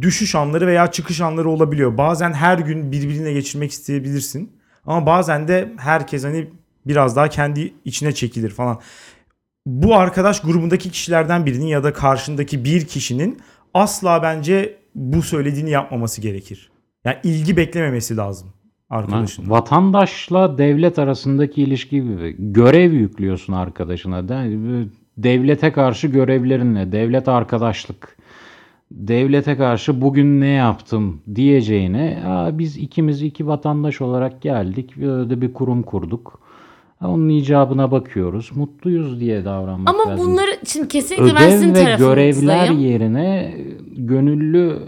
[0.00, 1.98] düşüş anları veya çıkış anları olabiliyor.
[1.98, 4.52] Bazen her gün birbirine geçirmek isteyebilirsin.
[4.86, 6.48] Ama bazen de herkes hani
[6.86, 8.80] biraz daha kendi içine çekilir falan.
[9.66, 13.38] Bu arkadaş grubundaki kişilerden birinin ya da karşındaki bir kişinin
[13.74, 16.70] asla bence bu söylediğini yapmaması gerekir.
[17.04, 18.48] Yani ilgi beklememesi lazım
[18.90, 19.50] arkadaşın.
[19.50, 22.36] Vatandaşla devlet arasındaki ilişki gibi.
[22.38, 24.28] Görev yüklüyorsun arkadaşına.
[24.28, 24.88] De-
[25.22, 26.92] Devlete karşı görevlerinle.
[26.92, 28.16] Devlet arkadaşlık.
[28.90, 35.40] devlete karşı bugün ne yaptım diyeceğine "Aa, biz ikimiz iki vatandaş olarak geldik böyle de
[35.40, 36.40] bir kurum kurduk.
[37.04, 38.50] Onun icabına bakıyoruz.
[38.54, 40.26] Mutluyuz diye davranmak Ama lazım.
[40.26, 43.54] bunları şimdi kesinlikle ben sizin Ödev ve görevler yerine
[43.96, 44.78] gönüllü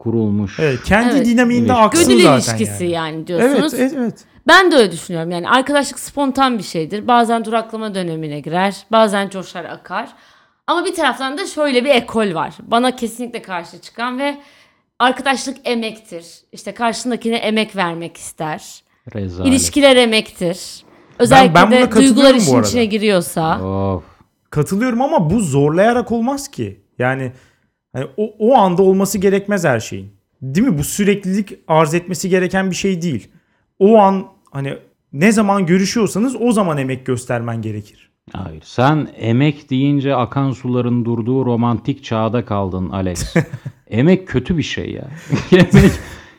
[0.00, 0.60] kurulmuş.
[0.60, 1.26] Evet, kendi Evet.
[1.26, 3.14] dinamiğinde aksın Gönül zaten ilişkisi yani.
[3.14, 3.74] yani, diyorsunuz.
[3.74, 4.24] Evet, evet.
[4.46, 5.30] Ben de öyle düşünüyorum.
[5.30, 7.08] Yani arkadaşlık spontan bir şeydir.
[7.08, 8.76] Bazen duraklama dönemine girer.
[8.92, 10.08] Bazen coşar akar.
[10.66, 12.54] Ama bir taraftan da şöyle bir ekol var.
[12.62, 14.36] Bana kesinlikle karşı çıkan ve
[14.98, 16.24] arkadaşlık emektir.
[16.52, 18.82] İşte karşındakine emek vermek ister.
[19.14, 19.48] Rezalet.
[19.48, 20.84] İlişkiler emektir.
[21.18, 23.64] Özellikle ben buna de duygular işin içine giriyorsa.
[23.64, 24.04] Of.
[24.50, 26.80] Katılıyorum ama bu zorlayarak olmaz ki.
[26.98, 27.32] Yani
[27.92, 30.10] hani o, o anda olması gerekmez her şeyin.
[30.42, 30.78] Değil mi?
[30.78, 33.28] Bu süreklilik arz etmesi gereken bir şey değil.
[33.78, 34.74] O an hani
[35.12, 38.10] ne zaman görüşüyorsanız o zaman emek göstermen gerekir.
[38.32, 38.62] Hayır.
[38.66, 43.34] Sen emek deyince akan suların durduğu romantik çağda kaldın Alex.
[43.90, 45.04] emek kötü bir şey ya.
[45.52, 45.92] emek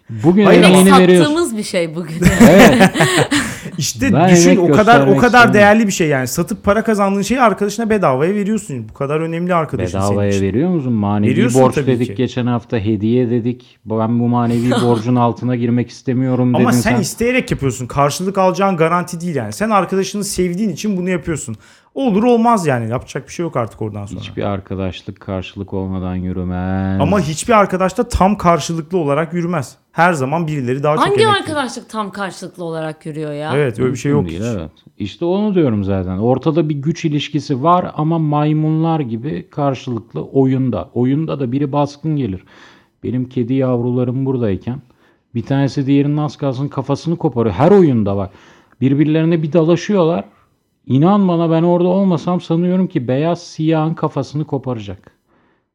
[0.10, 1.26] bugün Hayır, Emek emeğini veriyorsun.
[1.32, 2.22] sattığımız bir şey bugün.
[2.50, 2.92] Evet.
[3.78, 5.54] İşte Ben düşün o kadar o kadar istemiyorum.
[5.54, 6.28] değerli bir şey yani.
[6.28, 8.90] Satıp para kazandığın şeyi arkadaşına bedavaya veriyorsun.
[8.90, 10.42] Bu kadar önemli arkadaşın senin Bedavaya için.
[10.42, 10.94] veriyor musun?
[10.94, 12.16] Manevi Veriyorsun borç dedik ki.
[12.16, 13.78] geçen hafta hediye dedik.
[13.86, 17.02] Ben bu manevi borcun altına girmek istemiyorum dedin Ama sen, sen.
[17.02, 17.88] isteyerek yapıyorsun.
[17.88, 19.54] Karşılık alacağın garanti değil yani.
[19.54, 21.56] Sen arkadaşını sevdiğin için bunu yapıyorsun.
[21.96, 22.90] Olur olmaz yani.
[22.90, 24.20] Yapacak bir şey yok artık oradan sonra.
[24.20, 27.02] Hiçbir arkadaşlık karşılık olmadan yürümez.
[27.02, 29.78] Ama hiçbir arkadaş da tam karşılıklı olarak yürümez.
[29.92, 33.52] Her zaman birileri daha çok Hangi arkadaşlık tam karşılıklı olarak yürüyor ya?
[33.56, 34.26] Evet öyle bir şey yok.
[34.26, 34.32] Hiç.
[34.32, 34.72] değil, evet.
[34.98, 36.18] İşte onu diyorum zaten.
[36.18, 40.90] Ortada bir güç ilişkisi var ama maymunlar gibi karşılıklı oyunda.
[40.94, 42.44] Oyunda da biri baskın gelir.
[43.04, 44.82] Benim kedi yavrularım buradayken
[45.36, 47.56] bir tanesi diğerinin az kalsın kafasını koparıyor.
[47.56, 48.30] Her oyunda bak.
[48.82, 50.26] Birbirlerine bir dalaşıyorlar.
[50.86, 55.12] İnan bana ben orada olmasam sanıyorum ki beyaz siyahın kafasını koparacak.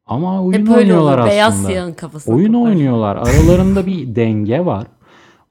[0.07, 1.19] Ama oyun Hep öyle oynuyorlar olur.
[1.19, 1.31] aslında.
[1.31, 2.69] Beyaz siyahın kafasını Oyun kopar.
[2.71, 3.17] oynuyorlar.
[3.17, 4.87] Aralarında bir denge var.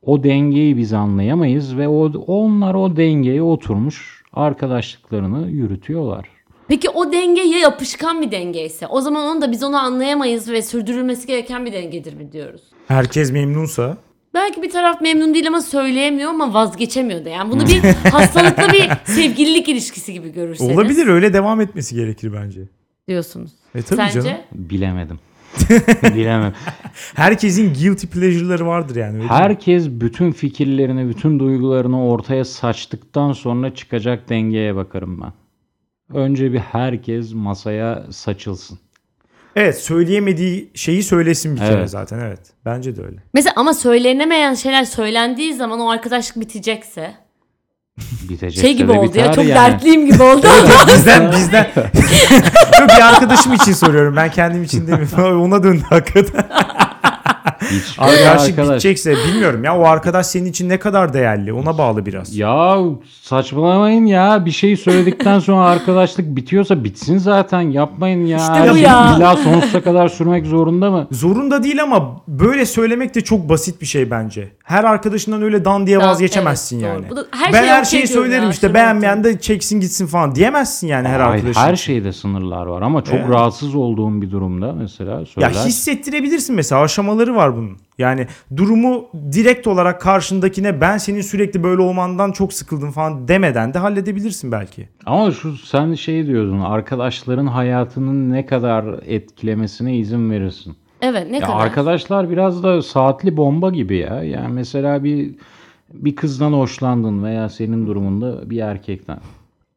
[0.01, 6.25] O dengeyi biz anlayamayız ve o onlar o dengeye oturmuş arkadaşlıklarını yürütüyorlar.
[6.67, 10.61] Peki o denge ya yapışkan bir dengeyse o zaman onu da biz onu anlayamayız ve
[10.61, 12.61] sürdürülmesi gereken bir dengedir mi diyoruz?
[12.87, 13.97] Herkes memnunsa.
[14.35, 17.29] Belki bir taraf memnun değil ama söyleyemiyor ama vazgeçemiyor da.
[17.29, 17.79] Yani bunu bir
[18.11, 20.77] hastalıklı bir sevgililik ilişkisi gibi görürseniz.
[20.77, 22.61] Olabilir öyle devam etmesi gerekir bence.
[23.07, 23.51] Diyorsunuz.
[23.75, 24.21] E tabii Sence?
[24.21, 24.37] canım.
[24.53, 25.19] Bilemedim.
[26.03, 26.53] Bilemem.
[27.15, 29.15] Herkesin guilty pleasure'ları vardır yani.
[29.17, 29.27] öyle?
[29.27, 35.33] Herkes bütün fikirlerini, bütün duygularını ortaya saçtıktan sonra çıkacak dengeye bakarım ben.
[36.17, 38.79] Önce bir herkes masaya saçılsın.
[39.55, 41.89] Evet söyleyemediği şeyi söylesin bir kere Evet.
[41.89, 42.39] zaten evet.
[42.65, 43.17] Bence de öyle.
[43.33, 47.13] Mesela ama söylenemeyen şeyler söylendiği zaman o arkadaşlık bitecekse.
[48.29, 49.55] Bitecek Şey gibi oldu ya çok yani.
[49.55, 50.47] dertliyim gibi oldu.
[50.87, 51.67] bizden bizden.
[52.79, 54.15] Yok bir arkadaşım için soruyorum.
[54.15, 55.41] Ben kendim için demiyorum.
[55.45, 56.45] Ona döndü hakikaten.
[57.97, 62.35] Arkadaşlık arkadaş- bitecekse bilmiyorum ya o arkadaş senin için ne kadar değerli ona bağlı biraz.
[62.37, 62.77] Ya
[63.21, 64.45] saçmalamayın ya.
[64.45, 67.61] Bir şey söyledikten sonra arkadaşlık bitiyorsa bitsin zaten.
[67.61, 68.37] Yapmayın ya.
[68.37, 69.15] İşte bu ya.
[69.17, 71.07] illa sonsuza kadar sürmek zorunda mı?
[71.11, 74.51] Zorunda değil ama böyle söylemek de çok basit bir şey bence.
[74.63, 77.03] Her arkadaşından öyle dan diye vazgeçemezsin evet, yani.
[77.03, 77.09] doğru.
[77.09, 79.39] Bu da- her ben şeye her okey şeyi diyorum söylerim ya, işte aşırı beğenmeyen de
[79.39, 81.61] çeksin gitsin falan diyemezsin yani her Hayır, arkadaşın.
[81.61, 83.29] her şeyde sınırlar var ama çok Evet.
[83.29, 85.51] rahatsız olduğum bir durumda mesela söyler.
[85.51, 87.64] Ya hissettirebilirsin mesela aşamaları var bunun.
[87.97, 93.79] Yani durumu direkt olarak karşındakine ben senin sürekli böyle olmandan çok sıkıldım falan demeden de
[93.79, 94.89] halledebilirsin belki.
[95.05, 100.75] Ama şu sen şey diyordun arkadaşların hayatının ne kadar etkilemesine izin verirsin.
[101.01, 101.59] evet ne Ya kadar.
[101.65, 104.23] arkadaşlar biraz da saatli bomba gibi ya.
[104.23, 105.35] Yani mesela bir
[105.93, 109.17] bir kızdan hoşlandın veya senin durumunda bir erkekten.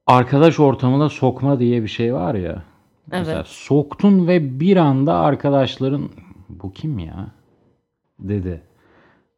[0.07, 2.62] Arkadaş ortamına sokma diye bir şey var ya.
[3.12, 3.46] Mesela Evet.
[3.46, 6.09] soktun ve bir anda arkadaşların
[6.48, 7.27] bu kim ya
[8.18, 8.62] dedi.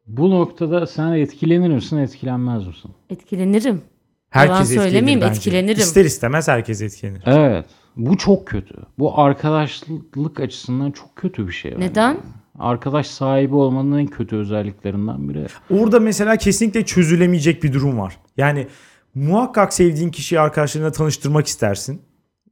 [0.07, 2.91] Bu noktada sen etkilenir misin, etkilenmez misin?
[3.09, 3.81] Etkilenirim.
[4.29, 5.31] Herkes Yalan etkilenir söylemeyeyim, bence.
[5.37, 5.81] etkilenirim.
[5.81, 7.23] İster istemez herkes etkilenir.
[7.25, 7.65] Evet.
[7.95, 8.75] Bu çok kötü.
[8.99, 11.71] Bu arkadaşlık açısından çok kötü bir şey.
[11.71, 11.85] bence.
[11.85, 12.17] Neden?
[12.59, 15.47] Arkadaş sahibi olmanın en kötü özelliklerinden biri.
[15.69, 18.17] Orada mesela kesinlikle çözülemeyecek bir durum var.
[18.37, 18.67] Yani
[19.15, 22.01] muhakkak sevdiğin kişiyi arkadaşlarına tanıştırmak istersin.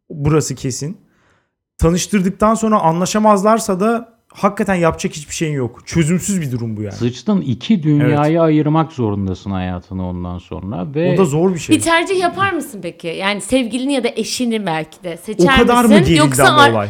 [0.09, 0.97] Burası kesin.
[1.77, 5.87] Tanıştırdıktan sonra anlaşamazlarsa da hakikaten yapacak hiçbir şeyin yok.
[5.87, 6.93] Çözümsüz bir durum bu yani.
[6.95, 11.75] Sıçtın iki dünyayı ayırmak zorundasın hayatını ondan sonra ve O da zor bir şey.
[11.75, 13.07] Bir tercih yapar mısın peki?
[13.07, 16.13] Yani sevgilini ya da eşini belki de O seçer kadar misin?
[16.13, 16.89] mı Yoksa ar- olay?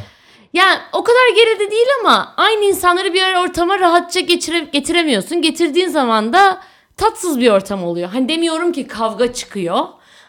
[0.54, 5.41] Ya o kadar geride değil ama aynı insanları bir ortama rahatça geçire, getiremiyorsun.
[5.41, 6.62] Getirdiğin zaman da
[6.97, 8.10] tatsız bir ortam oluyor.
[8.10, 9.80] Hani demiyorum ki kavga çıkıyor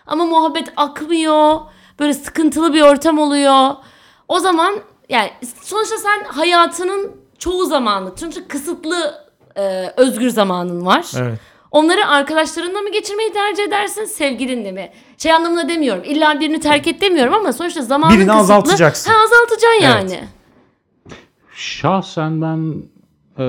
[0.07, 1.57] ama muhabbet akmıyor.
[2.01, 3.71] Böyle sıkıntılı bir ortam oluyor.
[4.29, 4.75] O zaman
[5.11, 5.31] yani
[5.63, 9.15] sonuçta sen hayatının çoğu zamanı sonuçta kısıtlı
[9.57, 11.07] e, özgür zamanın var.
[11.19, 11.39] Evet.
[11.71, 14.91] Onları arkadaşlarınla mı geçirmeyi tercih edersin, sevgilinle mi?
[15.19, 16.03] Şey anlamında demiyorum.
[16.05, 18.41] İlla birini terk et demiyorum ama sonuçta zamanın Birini kısıtlı.
[18.43, 19.11] azaltacaksın.
[19.11, 20.13] Ha azaltacaksın Evet.
[20.13, 20.29] yani.
[21.55, 22.75] Şahsen ben
[23.39, 23.45] e,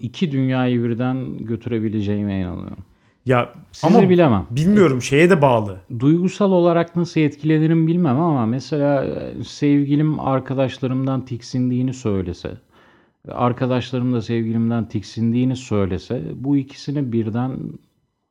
[0.00, 2.84] iki dünyayı birden götürebileceğime inanıyorum.
[3.26, 4.46] Ya Sizi ama bilemem.
[4.50, 5.80] bilmiyorum şeye de bağlı.
[5.98, 12.50] Duygusal olarak nasıl etkilenirim bilmem ama mesela e, sevgilim arkadaşlarımdan tiksindiğini söylese,
[13.28, 17.58] arkadaşlarım da sevgilimden tiksindiğini söylese bu ikisini birden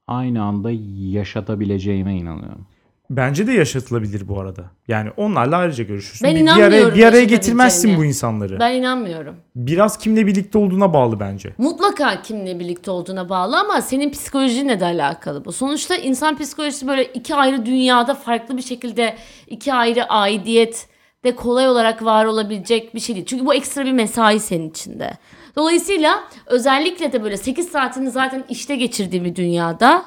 [0.07, 2.65] aynı anda yaşatabileceğime inanıyorum.
[3.09, 4.63] Bence de yaşatılabilir bu arada.
[4.87, 6.27] Yani onlarla ayrıca görüşürsün.
[6.27, 8.59] Ben bir, bir araya, bir araya getirmezsin bu insanları.
[8.59, 9.35] Ben inanmıyorum.
[9.55, 11.53] Biraz kimle birlikte olduğuna bağlı bence.
[11.57, 15.51] Mutlaka kimle birlikte olduğuna bağlı ama senin psikolojinle de alakalı bu.
[15.51, 19.15] Sonuçta insan psikolojisi böyle iki ayrı dünyada farklı bir şekilde
[19.47, 20.87] iki ayrı aidiyet
[21.23, 23.25] de kolay olarak var olabilecek bir şey değil.
[23.25, 25.11] Çünkü bu ekstra bir mesai senin içinde.
[25.55, 30.05] Dolayısıyla özellikle de böyle 8 saatini zaten işte geçirdiğin bir dünyada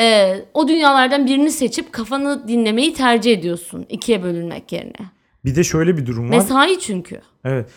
[0.00, 5.10] e, o dünyalardan birini seçip kafanı dinlemeyi tercih ediyorsun ikiye bölünmek yerine.
[5.44, 6.36] Bir de şöyle bir durum var.
[6.36, 7.20] Mesai çünkü.
[7.44, 7.70] Evet.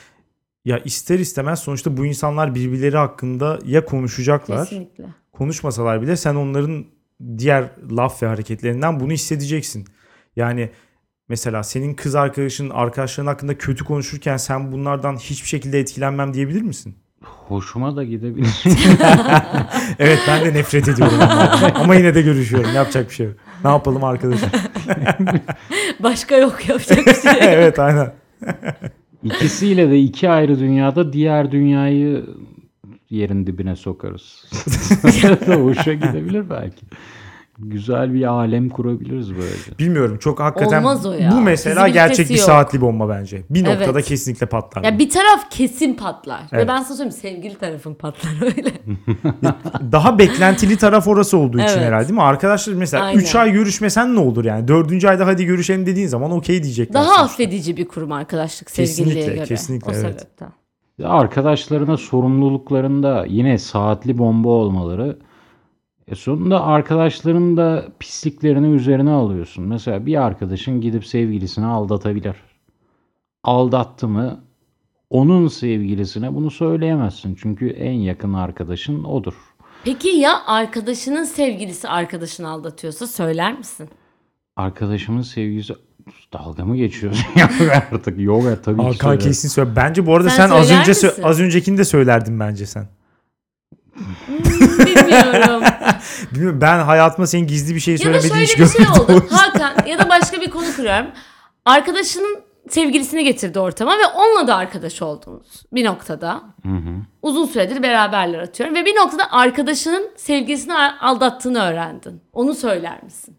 [0.65, 4.69] Ya ister istemez sonuçta bu insanlar birbirleri hakkında ya konuşacaklar.
[4.69, 5.05] Kesinlikle.
[5.31, 6.85] Konuşmasalar bile sen onların
[7.37, 9.85] diğer laf ve hareketlerinden bunu hissedeceksin.
[10.35, 10.69] Yani
[11.29, 16.95] mesela senin kız arkadaşın arkadaşların hakkında kötü konuşurken sen bunlardan hiçbir şekilde etkilenmem diyebilir misin?
[17.47, 18.63] Hoşuma da gidebilir.
[19.99, 21.17] Evet ben de nefret ediyorum
[21.75, 22.73] ama yine de görüşüyorum.
[22.75, 23.35] Yapacak bir şey yok.
[23.63, 24.49] Ne yapalım arkadaşım?
[25.99, 27.31] Başka yok yapacak bir şey.
[27.53, 28.13] evet aynen.
[29.23, 32.25] İkisiyle de iki ayrı dünyada diğer dünyayı
[33.09, 34.45] yerin dibine sokarız.
[35.45, 36.85] Hoşa gidebilir belki.
[37.59, 39.77] Güzel bir alem kurabiliriz böylece.
[39.79, 41.31] Bilmiyorum çok hakikaten Olmaz o ya.
[41.31, 42.43] bu mesela Fizibilitesi gerçek bir yok.
[42.45, 43.43] saatli bomba bence.
[43.49, 44.05] Bir noktada Evet.
[44.05, 44.83] kesinlikle patlar.
[44.83, 46.41] Ya bir taraf kesin patlar.
[46.51, 46.63] Evet.
[46.63, 48.71] Ve ben sana söyleyeyim sevgili tarafın patlar öyle.
[49.91, 51.81] Daha beklentili taraf orası olduğu için Evet.
[51.87, 52.21] herhalde değil mi?
[52.23, 53.19] Arkadaşlar mesela Aynen.
[53.19, 54.67] 3 ay görüşmesen ne olur yani?
[54.67, 55.05] 4.
[55.05, 56.93] ayda hadi görüşelim dediğin zaman okey diyecekler.
[56.93, 57.23] Daha sonuçta.
[57.25, 59.45] affedici bir kurum arkadaşlık sevgililiğe Kesinlikle, göre.
[59.45, 60.01] kesinlikle, o evet.
[60.01, 60.49] sebepten.
[61.03, 65.17] Arkadaşlarına sorumluluklarında yine saatli bomba olmaları
[66.07, 69.65] e sonunda arkadaşların da pisliklerini üzerine alıyorsun.
[69.65, 72.35] Mesela bir arkadaşın gidip sevgilisini aldatabilir.
[73.43, 74.43] Aldattı mı
[75.09, 77.37] onun sevgilisine bunu söyleyemezsin.
[77.41, 79.33] Çünkü en yakın arkadaşın odur.
[79.83, 83.89] Peki ya arkadaşının sevgilisi arkadaşını aldatıyorsa söyler misin?
[84.55, 85.73] Arkadaşımın sevgilisi
[86.33, 87.49] dalga mı geçiyorsun ya
[87.91, 88.19] artık?
[88.19, 89.69] Yok ya tabii ki Hakan kesin söyle.
[89.75, 91.23] Bence bu arada Sen sen, az önce misin?
[91.23, 92.87] az öncekini de söylerdin bence sen.
[94.85, 95.63] Bilmiyorum.
[96.31, 99.15] Bilmiyorum ben hayatımda senin gizli bir şey ya da söylemediğini şöyle hiç bir şey görmedim.
[99.15, 99.25] oldu.
[99.31, 101.07] Hakan ya da başka bir konu kuruyorum.
[101.65, 106.43] Arkadaşının sevgilisini getirdi ortama ve onunla da arkadaş oldunuz bir noktada.
[106.63, 106.95] Hı hı.
[107.21, 108.75] Uzun süredir beraberler atıyorum.
[108.75, 112.21] Ve bir noktada arkadaşının sevgilisini aldattığını öğrendin.
[112.33, 113.37] Onu söyler misin?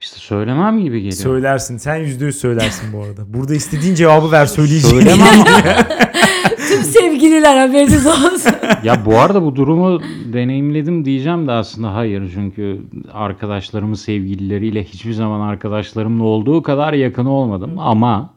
[0.00, 1.22] İşte söylemem gibi geliyor.
[1.22, 1.76] Söylersin.
[1.76, 3.34] Sen yüzde yüz söylersin bu arada.
[3.34, 5.02] Burada istediğin cevabı ver söyleyeceğim.
[5.02, 5.44] Söylemem.
[6.76, 8.52] Tüm sevgililer haberiniz olsun.
[8.84, 10.00] ya bu arada bu durumu
[10.32, 12.30] deneyimledim diyeceğim de aslında hayır.
[12.34, 12.80] Çünkü
[13.12, 17.70] arkadaşlarımın sevgilileriyle hiçbir zaman arkadaşlarımla olduğu kadar yakın olmadım.
[17.78, 18.36] Ama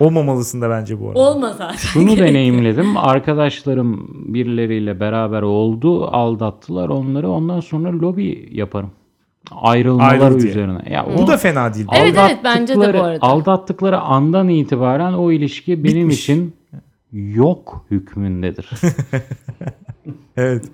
[0.00, 1.18] Olmamalısın da bence bu arada.
[1.20, 1.76] Olmaz zaten.
[1.76, 2.96] şunu deneyimledim.
[2.96, 7.30] Arkadaşlarım birileriyle beraber oldu, aldattılar onları.
[7.30, 8.90] Ondan sonra lobi yaparım.
[9.52, 10.50] Ayrılmaları Ayrıl diye.
[10.50, 10.78] üzerine.
[10.90, 11.86] Ya Bu o da fena değil.
[11.96, 13.26] Evet, evet, bence de bu aldattıkları- arada.
[13.26, 16.22] Aldattıkları andan itibaren o ilişki benim Bitmiş.
[16.22, 16.54] için
[17.14, 18.70] yok hükmündedir.
[20.36, 20.64] Evet.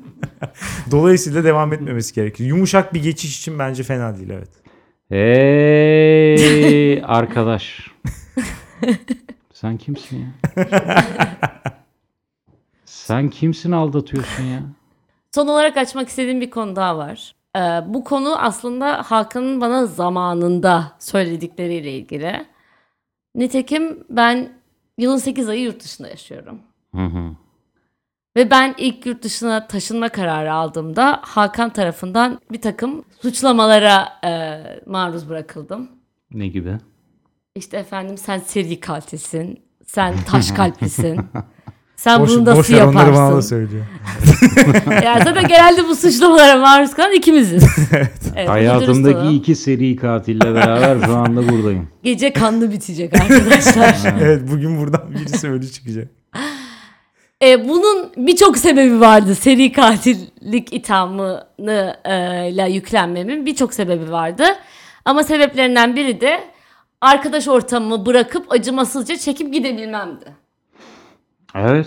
[0.91, 2.45] Dolayısıyla devam etmemesi gerekir.
[2.45, 4.49] Yumuşak bir geçiş için bence fena değil evet.
[5.09, 7.91] Hey arkadaş.
[9.53, 10.27] Sen kimsin ya?
[12.85, 14.63] Sen kimsin aldatıyorsun ya?
[15.35, 17.35] Son olarak açmak istediğim bir konu daha var.
[17.57, 22.47] Ee, bu konu aslında Hakan'ın bana zamanında söyledikleriyle ilgili.
[23.35, 24.60] Nitekim ben
[25.01, 26.59] yılın 8 ayı yurt dışında yaşıyorum.
[26.95, 27.31] Hı hı.
[28.37, 35.29] Ve ben ilk yurt dışına taşınma kararı aldığımda Hakan tarafından bir takım suçlamalara e, maruz
[35.29, 35.89] bırakıldım.
[36.31, 36.79] Ne gibi?
[37.55, 41.21] İşte efendim sen seri katilsin, sen taş kalplisin,
[41.97, 43.49] sen Boş, bunu boş nasıl ver onları bana da yaparsın?
[43.49, 43.85] söylüyor.
[45.05, 47.65] yani zaten genelde bu suçlamalara maruz kalan ikimiziz.
[47.93, 51.89] evet, dürüst Hayatımdaki iki seri katille beraber şu anda buradayım.
[52.03, 54.15] Gece kanlı bitecek arkadaşlar.
[54.21, 56.09] evet bugün buradan birisi ölü çıkacak.
[57.43, 59.35] E, bunun birçok sebebi vardı.
[59.35, 62.15] Seri katillik ithamını e,
[62.51, 64.45] ile yüklenmemin birçok sebebi vardı.
[65.05, 66.41] Ama sebeplerinden biri de
[67.01, 70.25] arkadaş ortamımı bırakıp acımasızca çekip gidebilmemdi.
[71.55, 71.87] Evet.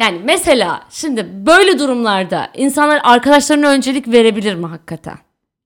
[0.00, 5.18] Yani mesela şimdi böyle durumlarda insanlar arkadaşlarına öncelik verebilir mi hakikaten?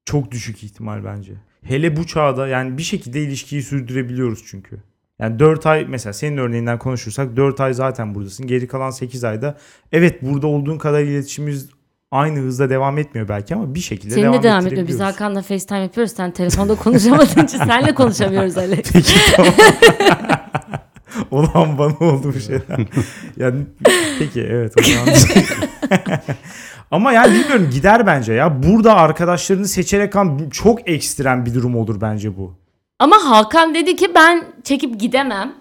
[0.04, 1.32] Çok düşük ihtimal bence.
[1.62, 4.76] Hele bu çağda yani bir şekilde ilişkiyi sürdürebiliyoruz çünkü.
[5.18, 8.46] Yani 4 ay mesela senin örneğinden konuşursak 4 ay zaten buradasın.
[8.46, 9.58] Geri kalan 8 ayda
[9.92, 11.68] evet burada olduğun kadar iletişimimiz
[12.10, 14.88] aynı hızda devam etmiyor belki ama bir şekilde Seninle devam, devam etmiyor.
[14.88, 15.00] Biz.
[15.00, 16.12] Hakan'la FaceTime yapıyoruz.
[16.12, 18.82] Sen telefonda konuşamadığın için senle konuşamıyoruz Alex.
[18.92, 19.54] Peki tamam.
[21.30, 22.86] Olan bana oldu bu şeyler.
[23.36, 23.60] yani
[24.18, 24.74] peki evet.
[26.92, 28.62] Ama yani bilmiyorum gider bence ya.
[28.62, 32.54] Burada arkadaşlarını seçerek kan çok ekstrem bir durum olur bence bu.
[32.98, 35.52] Ama Hakan dedi ki ben çekip gidemem.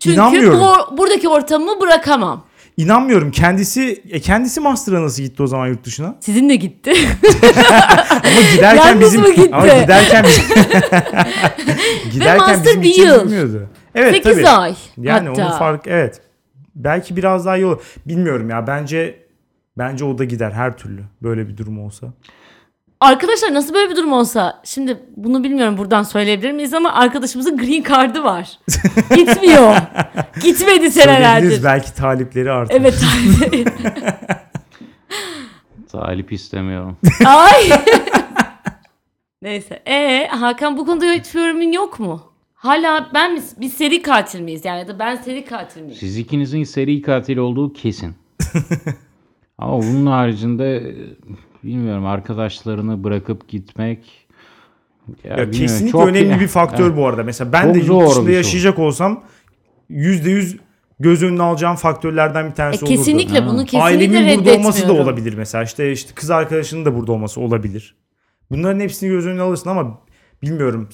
[0.00, 0.60] Çünkü İnanmıyorum.
[0.60, 2.44] bu, buradaki ortamımı bırakamam.
[2.76, 3.30] İnanmıyorum.
[3.30, 6.14] Kendisi e, kendisi master'a nasıl gitti o zaman yurt dışına?
[6.20, 6.92] Sizinle gitti.
[8.10, 9.50] Ama giderken Yalnız bizim mı gitti?
[9.52, 10.56] ama giderken bizim
[12.12, 13.24] giderken master bizim bir için yıl.
[13.24, 13.66] bilmiyordu.
[13.94, 14.48] Evet 8 tabii.
[14.48, 15.42] ay Yani hatta.
[15.48, 16.20] onun fark evet.
[16.74, 17.82] Belki biraz daha iyi olur.
[18.06, 18.66] Bilmiyorum ya.
[18.66, 19.25] Bence
[19.78, 21.02] bence o da gider her türlü.
[21.22, 22.12] Böyle bir durum olsa.
[23.00, 27.82] Arkadaşlar nasıl böyle bir durum olsa şimdi bunu bilmiyorum buradan söyleyebilir miyiz ama arkadaşımızın green
[27.88, 28.58] card'ı var.
[29.16, 29.76] Gitmiyor.
[30.42, 31.64] Gitmedi senelerdir.
[31.64, 32.76] belki talipleri artar.
[32.80, 32.94] Evet.
[35.92, 36.96] Talip istemiyorum.
[37.26, 37.70] Ay.
[39.42, 39.82] Neyse.
[39.86, 42.32] Ee Hakan bu konuda hiç yorumun yok mu?
[42.54, 45.96] Hala ben mi, biz seri katil miyiz yani ya da ben seri katil miyim?
[46.00, 48.14] Siz ikinizin seri katil olduğu kesin.
[49.58, 50.94] Ama bunun haricinde e,
[51.64, 54.26] bilmiyorum arkadaşlarını bırakıp gitmek
[55.24, 56.96] ya Ya kesinlikle çok- önemli bir faktör Evet.
[56.96, 57.22] bu arada.
[57.22, 58.34] Mesela ben de yurt dışında şey.
[58.34, 59.24] yaşayacak olsam
[59.90, 60.58] %100
[61.00, 62.96] göz önüne alacağım faktörlerden bir E, tanesi olurdu.
[62.96, 63.46] kesinlikle Ha.
[63.46, 65.64] bunu kesinlikle Ailemin burada olması da olabilir mesela.
[65.64, 67.96] İşte işte kız arkadaşının da burada olması olabilir.
[68.50, 69.98] Bunların hepsini göz önüne alırsın ama
[70.42, 70.88] bilmiyorum.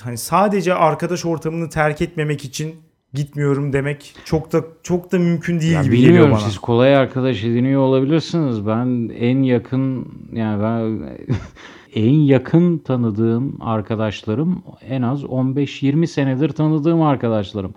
[0.00, 2.74] Hani sadece arkadaş ortamını terk etmemek için
[3.14, 6.38] gitmiyorum demek çok da çok da mümkün değil Ya gibi geliyor bana.
[6.38, 8.66] siz kolay arkadaş ediniyor olabilirsiniz.
[8.66, 11.08] Ben en yakın yani ben
[11.94, 17.74] en yakın tanıdığım arkadaşlarım en az 15-20 senedir tanıdığım arkadaşlarım.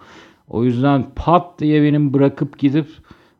[0.47, 2.87] O yüzden pat diye benim bırakıp gidip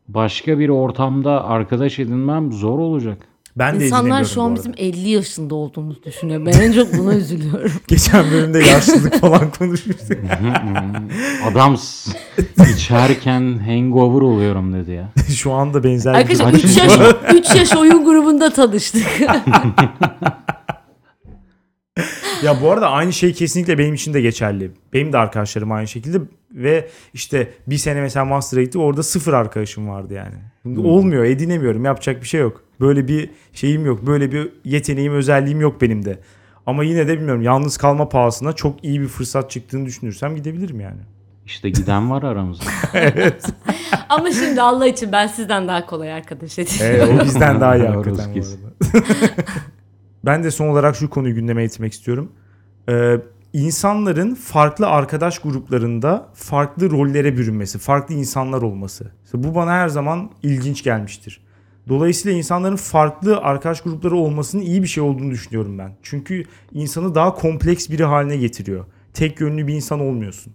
[0.08, 3.18] başka bir ortamda arkadaş edinmem zor olacak.
[3.56, 6.46] Ben de İnsanlar şu an bizim 50 yaşında olduğumuzu düşünüyor.
[6.46, 7.72] Ben en çok buna üzülüyorum.
[7.88, 10.18] Geçen bölümde yaşlılık falan konuşmuştuk.
[11.50, 11.76] Adam
[12.74, 15.12] içerken hangover oluyorum dedi ya.
[15.36, 16.64] Şu anda benzer bir Arkadaşlar durum.
[16.64, 16.92] 3 yaş,
[17.34, 19.06] 3 yaş oyun grubunda tanıştık.
[22.42, 24.70] Ya bu arada aynı şey kesinlikle benim için de geçerli.
[24.92, 26.18] Benim de arkadaşlarım aynı şekilde
[26.54, 30.78] ve işte bir sene mesela master'a gittik orada sıfır arkadaşım vardı yani.
[30.78, 32.64] Olmuyor edinemiyorum yapacak bir şey yok.
[32.80, 36.18] Böyle bir şeyim yok böyle bir yeteneğim özelliğim yok benim de.
[36.66, 41.00] Ama yine de bilmiyorum yalnız kalma pahasına çok iyi bir fırsat çıktığını düşünürsem gidebilirim yani.
[41.46, 42.64] İşte giden var aramızda.
[44.08, 47.08] Ama şimdi Allah için ben sizden daha kolay arkadaş ediniyorum.
[47.10, 48.60] Evet, o bizden daha iyi hakikaten bu kesin.
[48.64, 49.06] arada.
[50.24, 52.32] ben de son olarak şu konuyu gündeme getirmek istiyorum.
[52.88, 53.16] Ee,
[53.52, 59.12] insanların farklı arkadaş gruplarında farklı rollere bürünmesi, farklı insanlar olması.
[59.24, 61.40] İşte bu bana her zaman ilginç gelmiştir.
[61.88, 65.92] Dolayısıyla insanların farklı arkadaş grupları olmasının iyi bir şey olduğunu düşünüyorum ben.
[66.02, 68.84] Çünkü insanı daha kompleks biri haline getiriyor.
[69.14, 70.52] Tek yönlü bir insan olmuyorsun.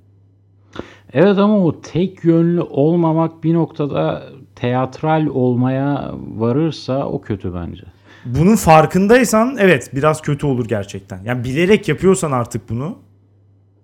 [1.14, 4.24] Evet ama o tek yönlü olmamak bir noktada
[4.56, 7.84] teatral olmaya varırsa o kötü bence.
[8.28, 11.24] Bunun farkındaysan evet biraz kötü olur gerçekten.
[11.24, 13.00] Yani bilerek yapıyorsan artık bunu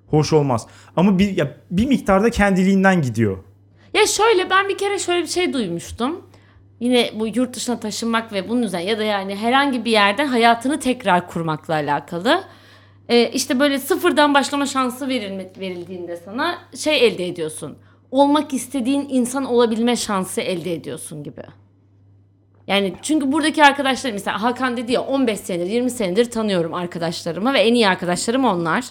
[0.07, 0.67] hoş olmaz.
[0.95, 3.37] Ama bir ya bir miktarda kendiliğinden gidiyor.
[3.93, 6.21] Ya şöyle ben bir kere şöyle bir şey duymuştum.
[6.79, 10.79] Yine bu yurt dışına taşınmak ve bunun üzerine ya da yani herhangi bir yerden hayatını
[10.79, 12.43] tekrar kurmakla alakalı.
[13.09, 17.77] Ee, işte böyle sıfırdan başlama şansı verilme, verildiğinde sana şey elde ediyorsun.
[18.11, 21.43] Olmak istediğin insan olabilme şansı elde ediyorsun gibi.
[22.68, 27.59] Yani çünkü buradaki arkadaşlar mesela Hakan dedi ya 15 senedir 20 senedir tanıyorum arkadaşlarımı ve
[27.59, 28.86] en iyi arkadaşlarım onlar.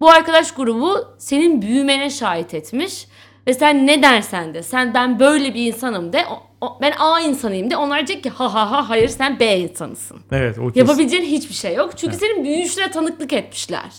[0.00, 3.06] Bu arkadaş grubu senin büyümene şahit etmiş
[3.46, 7.20] ve sen ne dersen de sen ben böyle bir insanım de o- o- ben A
[7.20, 10.20] insanıyım de onlar diyecek ki ha ha ha hayır sen B insanısın.
[10.32, 10.80] Evet o kesin.
[10.80, 11.90] Yapabileceğin hiçbir şey yok.
[11.96, 13.90] Çünkü senin büyüyüşüne tanıklık etmişler.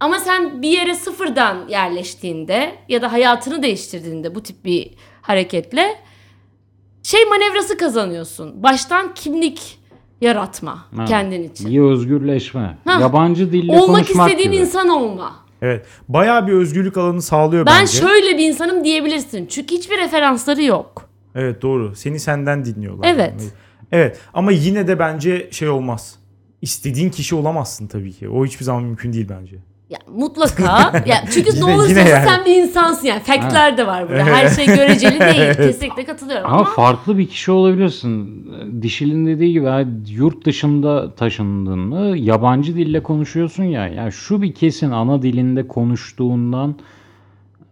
[0.00, 4.90] Ama sen bir yere sıfırdan yerleştiğinde ya da hayatını değiştirdiğinde bu tip bir
[5.22, 5.94] hareketle
[7.08, 8.62] şey manevrası kazanıyorsun.
[8.62, 9.78] Baştan kimlik
[10.20, 11.70] yaratma Ha, kendin için.
[11.70, 12.78] Bir özgürleşme.
[12.84, 13.00] Ha.
[13.00, 14.60] Yabancı dille Olmak konuşmak istediğin gibi.
[14.62, 15.36] insan olma.
[15.62, 15.86] Evet.
[16.08, 17.92] Bayağı bir özgürlük alanı sağlıyor Ben bence.
[17.98, 19.46] şöyle bir insanım diyebilirsin.
[19.46, 21.08] Çünkü hiçbir referansları yok.
[21.34, 21.96] Evet doğru.
[21.96, 23.08] Seni senden dinliyorlar.
[23.14, 23.34] Evet.
[23.40, 23.50] Yani.
[23.92, 26.18] Evet ama yine de bence şey olmaz.
[26.62, 28.28] İstediğin kişi olamazsın tabii ki.
[28.28, 29.56] O hiçbir zaman mümkün değil bence.
[29.90, 31.02] Ya mutlaka.
[31.06, 32.26] ya çünkü Yine- ne olursa yine olsun yani.
[32.28, 33.20] sen bir insansın yani.
[33.20, 34.24] Faktler de var burada.
[34.24, 35.54] Her şey göreceli değil.
[35.56, 38.46] Kesinlikle katılıyorum Ama ama, farklı bir kişi olabilirsin.
[38.82, 43.88] Dişil'in dediği gibi yurt dışında taşındın mı yabancı dille konuşuyorsun ya.
[43.88, 46.74] Yani şu bir kesin ana dilinde konuştuğundan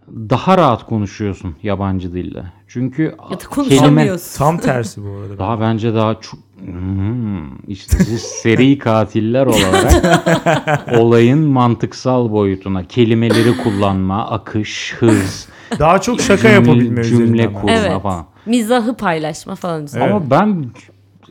[0.09, 2.45] daha rahat konuşuyorsun yabancı dille.
[2.69, 4.39] Çünkü ya da kelime konuşamıyorsun.
[4.39, 5.39] Tam tersi bu arada.
[5.39, 14.27] daha bence daha çok Hmm, işte siz seri katiller olarak olayın mantıksal boyutuna kelimeleri kullanma,
[14.31, 15.49] akış, hız,
[15.79, 18.03] Daha çok şaka cümle- yapabilme cümle kurma Evet.
[18.03, 18.27] falan.
[18.47, 20.05] Mizahı paylaşma falan üzerine.
[20.05, 20.15] Evet.
[20.15, 20.65] Ama ben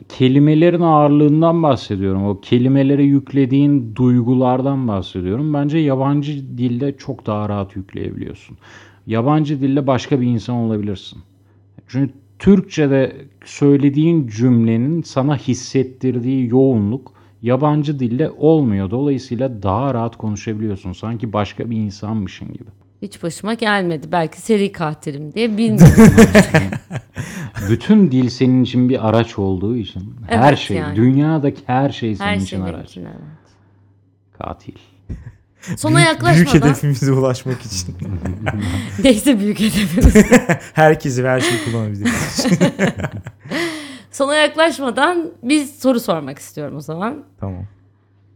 [0.08, 2.26] kelimelerin ağırlığından bahsediyorum.
[2.26, 5.54] O kelimelere yüklediğin duygulardan bahsediyorum.
[5.54, 8.56] Bence yabancı dilde çok daha rahat yükleyebiliyorsun.
[9.06, 11.18] Yabancı dilde başka bir insan olabilirsin.
[11.88, 17.12] Çünkü Türkçe'de söylediğin cümlenin sana hissettirdiği yoğunluk
[17.42, 18.90] yabancı dilde olmuyor.
[18.90, 20.92] Dolayısıyla daha rahat konuşabiliyorsun.
[20.92, 22.70] Sanki başka bir insanmışın gibi.
[23.02, 24.06] Hiç başıma gelmedi.
[24.12, 26.14] Belki seri katilim diye bilmiyorum.
[27.70, 30.96] Bütün dil senin için bir araç olduğu için her Evet, şey, yani.
[30.96, 32.90] dünyadaki her şey senin Her için şey araç.
[32.90, 33.16] için evet.
[34.38, 34.72] Katil.
[35.78, 36.52] Sona Büyük, yaklaşmadan.
[36.52, 37.96] büyük hedefimize ulaşmak için.
[39.04, 40.14] Neyse büyük hedefimiz.
[40.72, 42.46] Herkesi ve her şeyi kullanabiliriz.
[44.12, 47.24] Sona yaklaşmadan bir soru sormak istiyorum o zaman.
[47.40, 47.64] tamam.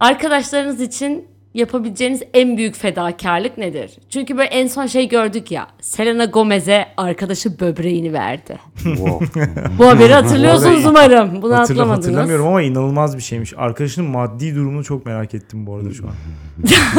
[0.00, 3.90] Arkadaşlarınız için yapabileceğiniz en büyük fedakarlık nedir?
[4.10, 5.66] Çünkü böyle en son şey gördük ya.
[5.80, 8.58] Selena Gomez'e arkadaşı böbreğini verdi.
[8.76, 9.26] Wow.
[9.78, 11.42] Bu haberi hatırlıyorsunuz umarım.
[11.42, 12.06] Bunu Hatırla, atlamadınız.
[12.06, 13.54] hatırlamıyorum ama inanılmaz bir şeymiş.
[13.56, 16.14] Arkadaşının maddi durumunu çok merak ettim bu arada şu an.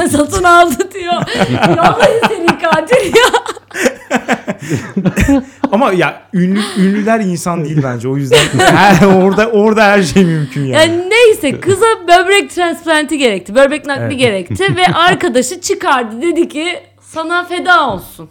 [0.08, 1.14] Satın aldı diyor.
[1.68, 3.32] Vallahi seni katil ya.
[5.72, 8.07] Ama ya ünlü, ünlüler insan değil bence.
[8.07, 10.72] O yüzden her, orada orada her şey mümkün yani.
[10.72, 13.55] Yani neyse kıza böbrek transplantı gerekti.
[13.55, 14.20] Böbrek nakli Evet.
[14.20, 16.22] gerekti ve arkadaşı çıkardı.
[16.22, 16.68] Dedi ki
[17.01, 18.30] sana feda olsun.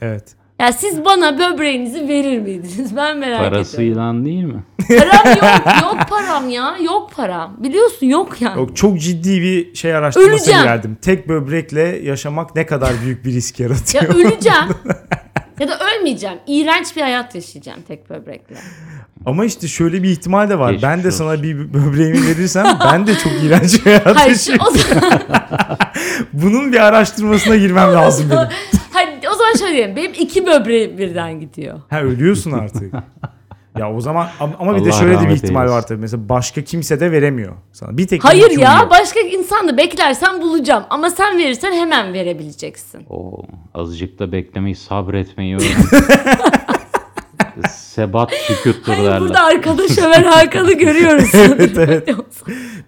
[0.00, 0.24] Evet.
[0.60, 2.96] Ya siz bana böbreğinizi verir miydiniz?
[2.96, 3.52] Ben merak ediyorum.
[3.54, 4.62] Parasıyla değil mi?
[4.88, 5.82] Param yok.
[5.82, 6.76] Yok param ya.
[6.84, 7.56] Yok param.
[7.58, 8.58] Biliyorsun yok yani.
[8.58, 10.96] Yok, çok ciddi bir şey araştırmasına geldim.
[11.02, 14.14] Tek böbrekle yaşamak ne kadar büyük bir risk Ya yaratıyor.
[14.14, 14.58] öleceğim.
[15.60, 16.38] Ya da ölmeyeceğim.
[16.46, 18.56] İğrenç bir hayat yaşayacağım tek böbrekle.
[19.26, 20.70] Ama işte şöyle bir ihtimal de var.
[20.70, 21.18] Geçmiş ben de olsun.
[21.18, 24.66] sana bir böbreğimi verirsem ben de çok iğrenç bir hayat Hayır şu, yaşıyorum.
[24.68, 25.12] o zaman,
[26.32, 28.48] Bunun bir araştırmasına girmem lazım benim.
[28.92, 29.96] hayır, o zaman şöyle diyeyim.
[29.96, 31.80] Benim iki böbreğim birden gidiyor.
[31.90, 32.94] Ha ölüyorsun artık.
[33.78, 35.76] Ya o zaman ama- ama bir de Allah şöyle de bir ihtimal eylesin.
[35.76, 36.00] var tabii.
[36.00, 37.98] Mesela başka kimse de veremiyor sana.
[37.98, 38.90] Bir tek Hayır ya yok.
[38.90, 40.84] başka insan da beklersen bulacağım.
[40.90, 43.06] Ama sen verirsen hemen verebileceksin.
[43.10, 43.42] Oo,
[43.74, 45.66] azıcık da beklemeyi, sabretmeyi öğren.
[47.70, 49.20] Sebat sükuttur Hayır derler.
[49.20, 51.30] burada arkadaş Ömer Hakan'ı görüyoruz.
[51.34, 52.08] Evet, evet.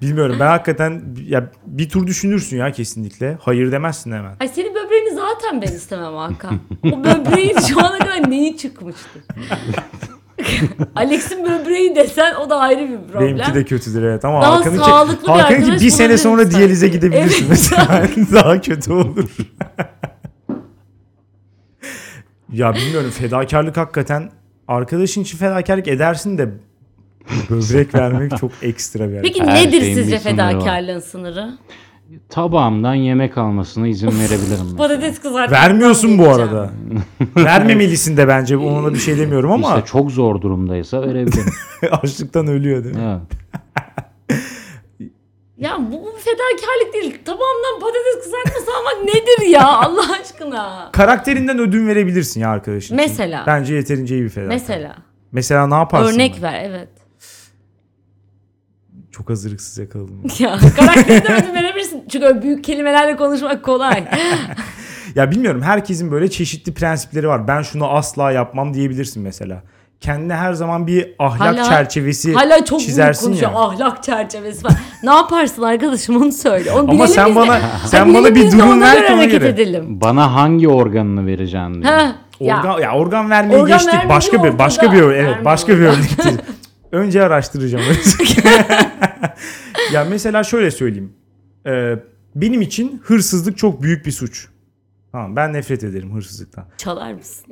[0.02, 3.38] Bilmiyorum ben hakikaten ya bir tur düşünürsün ya kesinlikle.
[3.40, 4.36] Hayır demezsin hemen.
[4.40, 6.60] Ay senin böbreğini zaten ben istemem Hakan.
[6.92, 9.22] O böbreğin şu ana kadar neyi çıkmıştır?
[10.96, 13.28] Alex'in böbreği desen o da ayrı bir problem.
[13.28, 16.56] Benimki de kötüdür evet ama Daha Hakan'ınki, sağlıklı bir Hakan'ınki arkadaş bir sene sonra sanki.
[16.56, 17.48] diyalize gidebilirsin Evet.
[17.48, 18.08] mesela.
[18.32, 19.28] Daha kötü olur.
[22.52, 24.30] ya bilmiyorum fedakarlık hakikaten
[24.68, 26.48] arkadaşın için fedakarlık edersin de
[27.50, 29.34] böbrek vermek çok ekstra bir hareket.
[29.34, 30.50] Peki Her nedir sizce bir sınırı var.
[30.52, 31.50] fedakarlığın sınırı?
[32.28, 34.38] Tabağımdan yemek almasına izin verebilirim.
[34.62, 34.76] mesela.
[34.76, 35.56] Patates kızartma.
[35.56, 36.70] Vermiyorsun bu arada.
[37.36, 41.52] Vermemelisin de bence ona bir şey demiyorum ama İşte çok zor durumdaysa verebilirim.
[42.02, 43.02] açlıktan ölüyor değil mi?
[43.04, 43.40] evet.
[45.58, 47.18] Ya bu, bu fedakarlık değil.
[47.24, 50.88] Tabağımdan patates kızartması almak nedir ya Allah aşkına?
[50.92, 52.94] Karakterinden ödün verebilirsin ya arkadaşın.
[52.94, 52.96] için.
[52.96, 53.44] Mesela.
[53.46, 54.54] Bence yeterince iyi bir fedakar.
[54.54, 54.96] Mesela.
[55.32, 56.14] Mesela ne yaparsın?
[56.14, 56.88] Örnek ver evet.
[59.16, 60.22] Çok hazırlıksız yakaladım.
[60.38, 62.04] Ya karakterinden ödün verebilirsin.
[62.12, 64.04] Çünkü öyle büyük kelimelerle konuşmak kolay.
[65.14, 67.48] ya bilmiyorum herkesin böyle çeşitli prensipleri var.
[67.48, 69.62] Ben şunu asla yapmam diyebilirsin mesela.
[70.00, 73.48] Kendine her zaman bir ahlak Hala- çerçevesi Hala çok çizersin ya.
[73.54, 74.72] Ahlak çerçevesi var.
[75.02, 76.72] ne yaparsın arkadaşım onu söyle.
[76.72, 77.40] Onu Ama sen biz de.
[77.40, 79.48] bana sen bana bir durum ver ki ona hareket göre.
[79.48, 80.00] edelim.
[80.00, 81.92] Bana hangi organını vereceksin diyor.
[81.94, 82.56] Ha, ya.
[82.58, 84.00] Organ ya organ vermeyi Organ geçtik.
[84.08, 86.32] Başka bir başka bir evet başka bir örnektir.
[86.94, 87.84] Önce araştıracağım.
[89.92, 91.12] ya mesela şöyle söyleyeyim.
[91.66, 91.94] Ee,
[92.34, 94.48] benim için hırsızlık çok büyük bir suç.
[95.12, 96.66] Tamam ben nefret ederim hırsızlıktan.
[96.78, 97.44] Çalar mısın?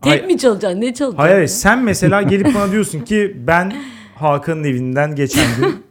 [0.00, 0.18] Hayır.
[0.20, 0.80] Tek mi çalacaksın?
[0.80, 1.16] Ne çalacaksın?
[1.16, 3.72] Hayır hayır, sen mesela gelip bana diyorsun ki ben
[4.14, 5.84] Hakan'ın evinden geçen gün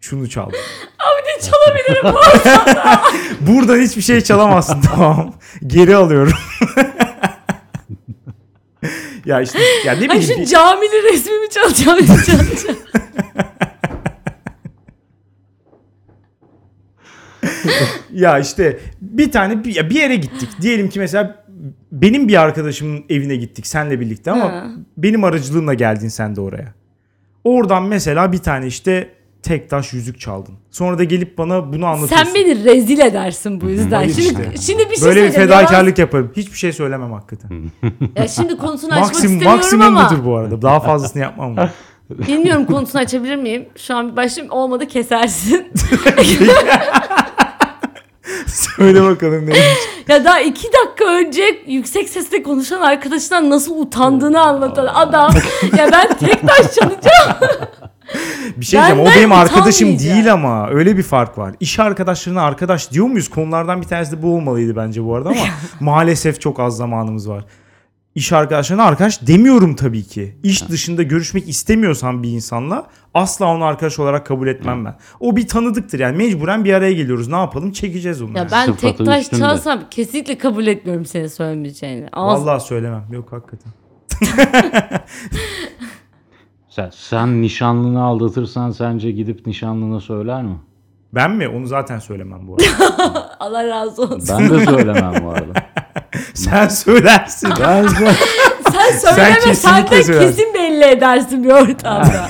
[0.00, 0.58] şunu çaldım.
[0.98, 2.18] Abi ne çalabilirim?
[3.40, 5.34] Buradan hiçbir şey çalamazsın tamam.
[5.66, 6.34] Geri alıyorum.
[9.26, 10.22] Ya işte ya ne Ay bileyim.
[10.22, 11.98] şu bir- caminin resmimi çalacağım.
[12.06, 12.76] çalacağım?
[18.12, 20.48] ya işte bir tane bir yere gittik.
[20.60, 21.44] Diyelim ki mesela
[21.92, 24.66] benim bir arkadaşımın evine gittik senle birlikte ama Ha.
[24.96, 26.74] benim aracılığımla geldin sen de oraya.
[27.44, 29.08] Oradan mesela bir tane işte
[29.46, 30.54] tek taş yüzük çaldın.
[30.70, 32.24] Sonra da gelip bana bunu anlatıyorsun.
[32.24, 33.96] Sen beni rezil edersin bu yüzden.
[33.96, 34.52] Hayır Şimdi, işte.
[34.72, 36.32] şimdi bir şey Böyle bir fedakarlık yaparım.
[36.36, 37.50] Hiçbir şey söylemem hakikaten.
[38.16, 40.62] Ya şimdi konusunu açmak Maksimum istemiyorum maksimum ama budur bu arada.
[40.62, 41.56] Daha fazlasını yapmam.
[41.56, 41.70] ben.
[42.10, 43.68] bilmiyorum konusunu açabilir miyim?
[43.76, 45.72] Şu an bir başlayayım olmadı kesersin.
[48.46, 49.58] Söyle bakalım neymiş.
[50.08, 55.30] ya daha iki dakika önce yüksek sesle konuşan arkadaşından nasıl utandığını anlatan adam.
[55.78, 57.36] ya ben tek taş çalacağım.
[58.56, 59.02] Bir şey diyeceğim.
[59.02, 60.68] O benim arkadaşım değil ama.
[60.68, 61.54] Öyle bir fark var.
[61.60, 63.28] İş arkadaşlarına arkadaş diyor muyuz?
[63.28, 65.40] Konulardan bir tanesi de bu olmalıydı bence bu arada ama
[65.80, 67.44] maalesef çok az zamanımız var.
[68.14, 70.36] İş arkadaşlarına arkadaş demiyorum tabii ki.
[70.42, 74.96] İş dışında görüşmek istemiyorsan bir insanla asla onu arkadaş olarak kabul etmem ben.
[75.20, 77.28] O bir tanıdıktır yani mecburen bir araya geliyoruz.
[77.28, 77.72] Ne yapalım?
[77.72, 78.38] Çekeceğiz onu.
[78.38, 82.08] Ya ben Sıfatı tek taş çalsam kesinlikle kabul etmiyorum senin söylemeyeceğini.
[82.12, 82.40] Ağız...
[82.46, 83.04] Vallahi söylemem.
[83.12, 83.72] Yok hakikaten.
[86.76, 90.56] Sen, sen nişanlını aldatırsan sence gidip nişanlına söyler mi?
[91.14, 91.48] Ben mi?
[91.48, 93.36] Onu zaten söylemem bu arada.
[93.40, 94.22] Allah razı olsun.
[94.28, 95.52] Ben de söylemem bu arada.
[96.34, 97.50] Sen söylersin.
[97.60, 97.86] Ben
[98.72, 100.28] Sen söyleme sen, kesinlikle de söylersin.
[100.36, 102.28] kesin belli edersin bir ortamda.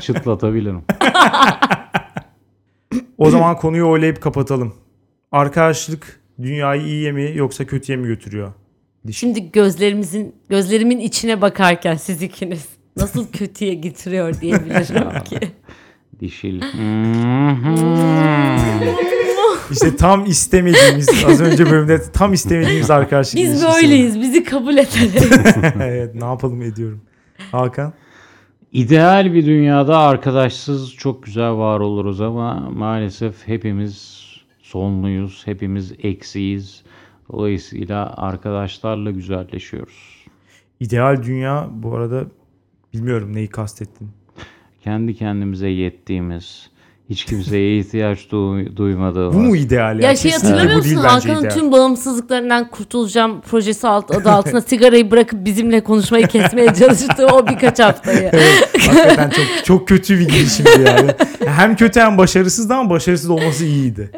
[0.00, 0.82] çıtlatabilirim.
[3.18, 4.74] O zaman konuyu oylayıp kapatalım.
[5.32, 8.52] Arkadaşlık dünyayı iyiye mi yoksa kötüye mi götürüyor?
[9.12, 15.38] Şimdi gözlerimizin gözlerimin içine bakarken siz ikiniz nasıl kötüye getiriyor diyebilirim ki.
[16.20, 16.62] Dişil.
[19.70, 24.20] İşte tam istemediğimiz az önce bölümde tam istemediğimiz arkadaşlık Biz böyleyiz.
[24.20, 25.30] Bizi kabul edelim.
[25.82, 27.00] evet ne yapalım ediyorum.
[27.52, 27.92] Hakan.
[28.72, 34.24] İdeal bir dünyada arkadaşsız çok güzel var oluruz ama maalesef hepimiz
[34.62, 36.82] sonluyuz, hepimiz eksiyiz.
[37.32, 40.24] Dolayısıyla arkadaşlarla güzelleşiyoruz.
[40.80, 42.24] İdeal dünya bu arada
[42.94, 44.08] bilmiyorum neyi kastettin.
[44.84, 46.70] Kendi kendimize yettiğimiz,
[47.10, 49.34] hiç kimseye ihtiyaç du- duymadığımız.
[49.36, 50.08] Bu mu ideal ya?
[50.10, 51.10] ya şey Kesinlikle hatırlamıyor bu değil musun?
[51.14, 51.54] bence Hakan'ın ideal.
[51.60, 57.78] tüm bağımsızlıklarından kurtulacağım projesi alt, adı altında sigarayı bırakıp bizimle konuşmayı kesmeye çalıştığı o birkaç
[57.78, 58.30] haftayı.
[58.78, 61.10] Hakikaten çok çok kötü bir girişimdi yani.
[61.46, 64.10] Hem kötü hem başarısızdı ama başarısız olması iyiydi.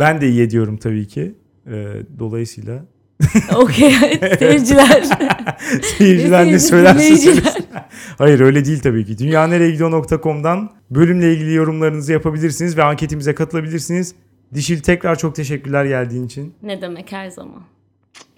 [0.00, 1.34] ben de iyi ediyorum tabii ki.
[1.66, 1.86] Ee,
[2.18, 2.84] dolayısıyla
[3.56, 3.94] Okey
[4.38, 5.02] seyirciler.
[5.98, 7.66] seyirciler ne söylerse söylesin.
[8.18, 9.18] Hayır öyle değil tabii ki.
[9.18, 14.14] Dünyaneregidiyor.com'dan bölümle ilgili yorumlarınızı yapabilirsiniz ve anketimize katılabilirsiniz.
[14.54, 16.54] Dişil tekrar çok teşekkürler geldiğin için.
[16.62, 17.62] ne demek her zaman.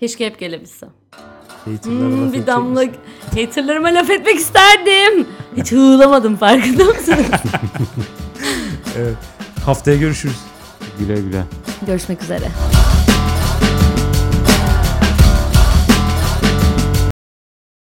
[0.01, 0.35] Keşke hep.
[1.65, 2.85] Haterlara Hmm, bir damla
[3.35, 5.27] haterlarıma laf etmek isterdim.
[5.57, 7.17] Hiç hığlamadım farkında mısın?
[8.99, 9.17] Evet.
[9.65, 10.41] Haftaya görüşürüz.
[10.99, 11.43] Güle güle.
[11.87, 12.47] Görüşmek üzere.